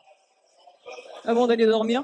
Avant 1.24 1.46
d'aller 1.46 1.66
dormir. 1.66 2.02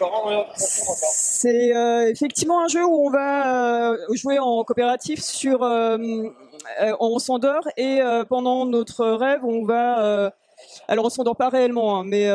Encore. 0.00 0.52
C'est 0.56 1.74
euh, 1.74 2.08
effectivement 2.08 2.64
un 2.64 2.68
jeu 2.68 2.84
où 2.84 3.06
on 3.06 3.10
va 3.10 3.90
euh, 3.90 3.96
jouer 4.14 4.38
en 4.38 4.64
coopératif 4.64 5.20
sur 5.20 5.62
euh, 5.62 5.96
on 6.98 7.18
s'endort 7.18 7.68
et 7.76 8.00
pendant 8.28 8.64
notre 8.64 9.06
rêve 9.06 9.44
on 9.44 9.64
va 9.64 10.32
alors 10.86 11.06
on 11.06 11.10
s'endort 11.10 11.36
pas 11.36 11.48
réellement 11.48 11.98
hein, 11.98 12.04
mais 12.06 12.30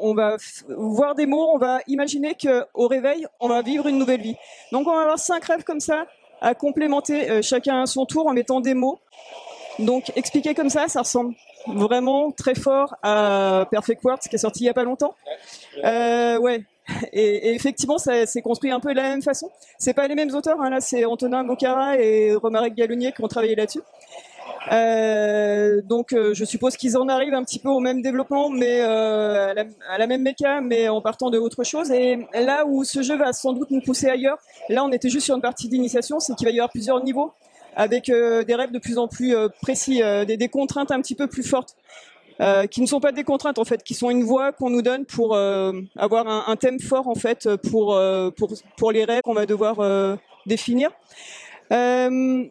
on 0.00 0.14
va 0.14 0.36
voir 0.68 1.14
des 1.14 1.26
mots 1.26 1.50
on 1.54 1.58
va 1.58 1.80
imaginer 1.86 2.34
que 2.34 2.66
au 2.74 2.86
réveil 2.86 3.26
on 3.40 3.48
va 3.48 3.62
vivre 3.62 3.86
une 3.86 3.98
nouvelle 3.98 4.20
vie 4.20 4.36
donc 4.72 4.86
on 4.86 4.94
va 4.94 5.02
avoir 5.02 5.18
cinq 5.18 5.44
rêves 5.46 5.64
comme 5.64 5.80
ça 5.80 6.06
à 6.42 6.54
complémenter 6.54 7.42
chacun 7.42 7.82
à 7.82 7.86
son 7.86 8.04
tour 8.04 8.26
en 8.26 8.34
mettant 8.34 8.60
des 8.60 8.74
mots 8.74 8.98
donc 9.78 10.12
expliqué 10.16 10.54
comme 10.54 10.68
ça 10.68 10.86
ça 10.88 11.00
ressemble 11.00 11.34
vraiment 11.66 12.30
très 12.32 12.54
fort 12.54 12.94
à 13.02 13.66
Perfect 13.70 14.02
World 14.04 14.22
qui 14.22 14.34
est 14.34 14.38
sorti 14.38 14.64
il 14.64 14.66
y 14.66 14.70
a 14.70 14.74
pas 14.74 14.84
longtemps 14.84 15.14
euh, 15.84 16.38
ouais 16.38 16.62
et, 17.12 17.54
effectivement, 17.54 17.98
ça 17.98 18.26
s'est 18.26 18.42
construit 18.42 18.70
un 18.70 18.80
peu 18.80 18.90
de 18.90 18.96
la 18.96 19.04
même 19.04 19.22
façon. 19.22 19.50
C'est 19.78 19.94
pas 19.94 20.08
les 20.08 20.14
mêmes 20.14 20.34
auteurs, 20.34 20.60
hein, 20.60 20.70
là, 20.70 20.80
c'est 20.80 21.04
Antonin 21.04 21.44
Bocara 21.44 21.96
et 21.96 22.34
Romaric 22.34 22.74
Gallonier 22.74 23.12
qui 23.12 23.22
ont 23.22 23.28
travaillé 23.28 23.54
là-dessus. 23.54 23.80
Euh, 24.70 25.80
donc, 25.82 26.12
euh, 26.12 26.34
je 26.34 26.44
suppose 26.44 26.76
qu'ils 26.76 26.96
en 26.96 27.08
arrivent 27.08 27.34
un 27.34 27.42
petit 27.42 27.58
peu 27.58 27.68
au 27.68 27.80
même 27.80 28.02
développement, 28.02 28.48
mais 28.48 28.80
euh, 28.80 29.50
à, 29.50 29.54
la, 29.54 29.64
à 29.88 29.98
la 29.98 30.06
même 30.06 30.22
méca, 30.22 30.60
mais 30.60 30.88
en 30.88 31.00
partant 31.00 31.30
de 31.30 31.38
autre 31.38 31.64
chose. 31.64 31.90
Et 31.90 32.26
là 32.34 32.64
où 32.66 32.84
ce 32.84 33.02
jeu 33.02 33.16
va 33.16 33.32
sans 33.32 33.52
doute 33.52 33.70
nous 33.70 33.80
pousser 33.80 34.08
ailleurs, 34.08 34.38
là, 34.68 34.84
on 34.84 34.90
était 34.90 35.08
juste 35.08 35.26
sur 35.26 35.34
une 35.34 35.42
partie 35.42 35.68
d'initiation, 35.68 36.20
c'est 36.20 36.34
qu'il 36.34 36.46
va 36.46 36.52
y 36.52 36.58
avoir 36.58 36.70
plusieurs 36.70 37.02
niveaux 37.02 37.32
avec 37.76 38.08
euh, 38.08 38.44
des 38.44 38.54
rêves 38.54 38.72
de 38.72 38.78
plus 38.78 38.98
en 38.98 39.08
plus 39.08 39.34
euh, 39.34 39.48
précis, 39.60 40.02
euh, 40.02 40.24
des, 40.24 40.48
contraintes 40.48 40.90
un 40.90 41.00
petit 41.00 41.14
peu 41.14 41.26
plus 41.26 41.42
fortes 41.42 41.76
qui 42.70 42.80
ne 42.80 42.86
sont 42.86 42.98
pas 42.98 43.12
des 43.12 43.22
contraintes 43.22 43.60
en 43.60 43.64
fait, 43.64 43.84
qui 43.84 43.94
sont 43.94 44.10
une 44.10 44.24
voie 44.24 44.50
qu'on 44.50 44.68
nous 44.68 44.82
donne 44.82 45.04
pour 45.04 45.36
avoir 45.36 46.48
un, 46.48 46.56
thème 46.56 46.80
fort 46.80 47.06
en 47.06 47.14
fait 47.14 47.48
pour 47.70 47.96
pour 48.76 48.90
les 48.90 49.04
règles 49.04 49.22
qu'on 49.22 49.34
va 49.34 49.46
devoir 49.46 50.18
définir. 50.44 50.90
Ben 51.70 52.50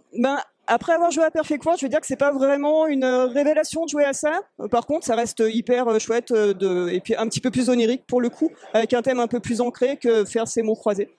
après 0.67 0.93
avoir 0.93 1.11
joué 1.11 1.25
à 1.25 1.31
Perfect 1.31 1.65
World, 1.65 1.77
je 1.77 1.85
veux 1.85 1.89
dire 1.89 1.99
que 1.99 2.07
c'est 2.07 2.15
pas 2.15 2.31
vraiment 2.31 2.87
une 2.87 3.03
révélation 3.03 3.83
de 3.83 3.89
jouer 3.89 4.05
à 4.05 4.13
ça. 4.13 4.39
Par 4.69 4.85
contre, 4.85 5.05
ça 5.05 5.15
reste 5.15 5.43
hyper 5.45 5.99
chouette 5.99 6.31
et 6.31 7.01
puis 7.01 7.15
un 7.17 7.27
petit 7.27 7.41
peu 7.41 7.51
plus 7.51 7.67
onirique 7.67 8.05
pour 8.07 8.21
le 8.21 8.29
coup, 8.29 8.49
avec 8.73 8.93
un 8.93 9.01
thème 9.01 9.19
un 9.19 9.27
peu 9.27 9.41
plus 9.41 9.59
ancré 9.59 9.97
que 9.97 10.23
faire 10.23 10.47
ces 10.47 10.61
mots 10.61 10.75
croisés. 10.75 11.09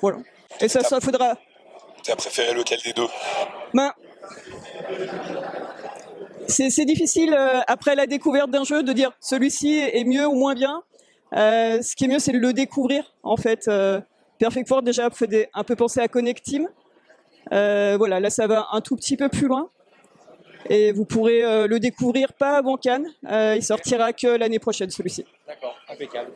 Voilà. 0.00 0.18
Et 0.60 0.68
ça, 0.68 0.84
ça 0.84 1.00
faudra. 1.00 1.36
T'as 2.04 2.16
préféré 2.16 2.52
lequel 2.54 2.78
des 2.84 2.92
deux? 2.92 3.06
Ben, 3.72 3.92
c'est 6.46 6.70
c'est 6.70 6.84
difficile 6.84 7.34
euh, 7.34 7.60
après 7.66 7.94
la 7.94 8.06
découverte 8.06 8.50
d'un 8.50 8.64
jeu 8.64 8.82
de 8.82 8.92
dire 8.92 9.12
celui-ci 9.20 9.78
est 9.78 10.04
mieux 10.04 10.26
ou 10.26 10.34
moins 10.34 10.54
bien. 10.54 10.82
Euh, 11.34 11.80
ce 11.82 11.96
qui 11.96 12.04
est 12.04 12.08
mieux, 12.08 12.18
c'est 12.18 12.32
de 12.32 12.38
le 12.38 12.52
découvrir 12.52 13.14
en 13.22 13.36
fait. 13.36 13.66
Euh, 13.68 14.00
Perfect 14.38 14.68
World 14.68 14.84
déjà 14.84 15.08
fait 15.10 15.26
des- 15.28 15.48
un 15.54 15.64
peu 15.64 15.76
penser 15.76 16.00
à 16.00 16.08
Connect 16.08 16.42
Team. 16.44 16.68
Euh, 17.52 17.94
voilà, 17.96 18.20
là 18.20 18.30
ça 18.30 18.46
va 18.46 18.68
un 18.72 18.80
tout 18.80 18.96
petit 18.96 19.16
peu 19.16 19.28
plus 19.28 19.46
loin. 19.46 19.70
Et 20.70 20.92
vous 20.92 21.04
pourrez 21.04 21.44
euh, 21.44 21.66
le 21.66 21.78
découvrir 21.78 22.32
pas 22.32 22.56
avant 22.56 22.76
Cannes. 22.76 23.06
Euh, 23.30 23.54
il 23.56 23.62
sortira 23.62 24.12
que 24.12 24.26
l'année 24.26 24.58
prochaine 24.58 24.90
celui-ci. 24.90 25.24
D'accord, 25.46 25.76
impeccable. 25.88 26.30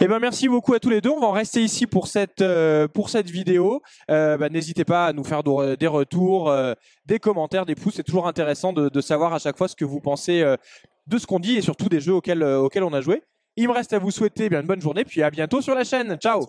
Eh 0.00 0.08
ben 0.08 0.18
merci 0.18 0.48
beaucoup 0.48 0.74
à 0.74 0.80
tous 0.80 0.90
les 0.90 1.00
deux. 1.00 1.10
On 1.10 1.20
va 1.20 1.28
en 1.28 1.32
rester 1.32 1.62
ici 1.62 1.86
pour 1.86 2.08
cette 2.08 2.40
euh, 2.42 2.88
pour 2.88 3.08
cette 3.08 3.30
vidéo. 3.30 3.82
Euh, 4.10 4.36
bah, 4.36 4.48
N'hésitez 4.48 4.84
pas 4.84 5.06
à 5.06 5.12
nous 5.12 5.22
faire 5.24 5.42
de- 5.42 5.76
des 5.76 5.86
retours, 5.86 6.50
euh, 6.50 6.74
des 7.06 7.18
commentaires, 7.18 7.66
des 7.66 7.74
pouces. 7.76 7.94
C'est 7.94 8.02
toujours 8.02 8.26
intéressant 8.26 8.72
de, 8.72 9.00
savoir 9.00 9.32
à 9.32 9.38
chaque 9.38 9.56
fois 9.56 9.68
ce 9.68 9.76
que 9.76 9.84
vous 9.84 10.00
pensez 10.00 10.42
de 11.06 11.18
ce 11.18 11.26
qu'on 11.26 11.38
dit 11.38 11.56
et 11.56 11.60
surtout 11.60 11.88
des 11.88 12.00
jeux 12.00 12.14
auxquels 12.14 12.42
auxquels 12.42 12.84
on 12.84 12.92
a 12.92 13.00
joué. 13.00 13.22
Il 13.56 13.68
me 13.68 13.72
reste 13.72 13.92
à 13.92 13.98
vous 13.98 14.10
souhaiter 14.10 14.48
eh 14.50 14.54
une 14.54 14.62
bonne 14.66 14.80
journée 14.80 15.04
puis 15.04 15.22
à 15.22 15.30
bientôt 15.30 15.60
sur 15.60 15.74
la 15.74 15.84
chaîne. 15.84 16.16
Ciao. 16.16 16.44